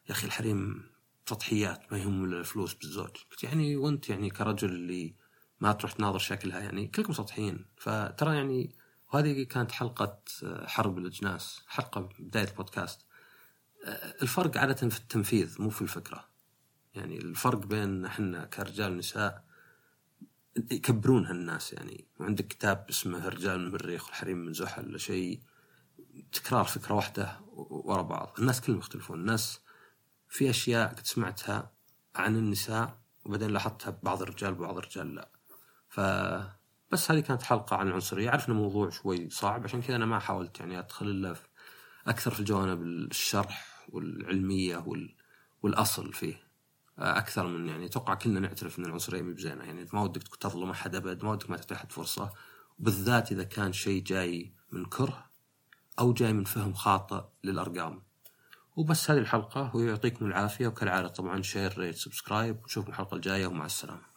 يا 0.09 0.11
أخي 0.11 0.27
الحريم 0.27 0.83
سطحيات 1.27 1.93
ما 1.93 1.99
يهم 1.99 2.25
الفلوس 2.25 2.75
بالزوج. 2.75 3.11
قلت 3.31 3.45
يعني 3.45 3.77
وأنت 3.77 4.09
يعني 4.09 4.31
كرجل 4.31 4.69
اللي 4.69 5.15
ما 5.61 5.73
تروح 5.73 5.93
تناظر 5.93 6.19
شكلها 6.19 6.61
يعني 6.61 6.87
كلكم 6.87 7.13
سطحيين. 7.13 7.65
فترى 7.77 8.37
يعني 8.37 8.75
وهذه 9.13 9.43
كانت 9.43 9.73
حلقة 9.73 10.19
حرب 10.65 10.99
الأجناس 10.99 11.63
حلقة 11.67 12.09
بداية 12.19 12.49
البودكاست. 12.49 13.01
الفرق 14.23 14.59
عادة 14.59 14.89
في 14.89 14.99
التنفيذ 14.99 15.63
مو 15.63 15.71
في 15.71 15.83
الفكرة. 15.83 16.29
يعني 16.95 17.19
الفرق 17.19 17.67
بين 17.67 18.05
إحنا 18.05 18.45
كرجال 18.45 18.93
ونساء 18.93 19.45
يكبرونها 20.71 21.31
الناس 21.31 21.73
يعني. 21.73 22.05
وعندك 22.21 22.47
كتاب 22.47 22.87
اسمه 22.91 23.29
رجال 23.29 23.59
من 23.59 23.67
المريخ 23.67 24.07
والحريم 24.07 24.39
من 24.39 24.53
زحل 24.53 25.01
شيء 25.01 25.41
تكرار 26.33 26.65
فكرة 26.65 26.95
واحدة 26.95 27.41
ورا 27.57 28.03
بعض. 28.03 28.35
الناس 28.39 28.61
كلهم 28.61 28.79
يختلفون. 28.79 29.21
الناس 29.21 29.61
في 30.29 30.51
أشياء 30.51 30.89
قد 30.89 31.07
سمعتها 31.07 31.73
عن 32.15 32.37
النساء 32.37 32.99
وبعدين 33.25 33.51
لاحظتها 33.51 33.91
ببعض 33.91 34.23
الرجال 34.23 34.53
وبعض 34.53 34.79
الرجال 34.79 35.15
لا. 35.15 35.31
ف 35.89 36.01
بس 36.93 37.11
هذه 37.11 37.21
كانت 37.21 37.43
حلقة 37.43 37.77
عن 37.77 37.89
العنصرية. 37.89 38.29
أعرف 38.29 38.49
أنه 38.49 38.57
موضوع 38.57 38.91
شوي 38.91 39.31
صعب 39.31 39.65
عشان 39.65 39.83
كذا 39.83 39.97
أنا 39.97 40.07
ما 40.07 40.19
حاولت 40.19 40.61
يعني 40.61 40.79
أدخل 40.79 41.07
إلا 41.07 41.37
أكثر 42.07 42.31
في 42.31 42.41
الجوانب 42.41 42.83
الشرح 42.83 43.87
والعلمية 43.89 44.77
وال... 44.77 45.15
والأصل 45.63 46.13
فيه. 46.13 46.47
أكثر 46.99 47.47
من 47.47 47.69
يعني 47.69 47.87
أتوقع 47.87 48.15
كلنا 48.15 48.41
نعترف 48.41 48.79
أن 48.79 48.85
العنصرية 48.85 49.23
مو 49.23 49.33
بزينة. 49.33 49.65
يعني 49.65 49.87
ما 49.93 50.03
ودك 50.03 50.37
تظلم 50.37 50.71
أحد 50.71 50.95
أبد 50.95 51.25
ما 51.25 51.31
ودك 51.31 51.51
ما 51.51 51.57
تعطي 51.57 51.75
أحد 51.75 51.93
فرصة. 51.93 52.33
وبالذات 52.79 53.33
إذا 53.33 53.43
كان 53.43 53.73
شيء 53.73 54.03
جاي 54.03 54.55
من 54.73 54.85
كره 54.85 55.26
أو 55.99 56.13
جاي 56.13 56.33
من 56.33 56.45
فهم 56.45 56.75
خاطئ 56.75 57.25
للأرقام. 57.45 58.03
وبس 58.77 59.11
هذه 59.11 59.19
الحلقة 59.19 59.77
ويعطيكم 59.77 60.27
العافية 60.27 60.67
وكالعادة 60.67 61.09
طبعا 61.09 61.43
share 61.43 61.79
rate 61.79 61.95
subscribe 61.95 62.63
ونشوفكم 62.63 62.91
الحلقة 62.91 63.15
الجاية 63.15 63.47
ومع 63.47 63.65
السلامة. 63.65 64.16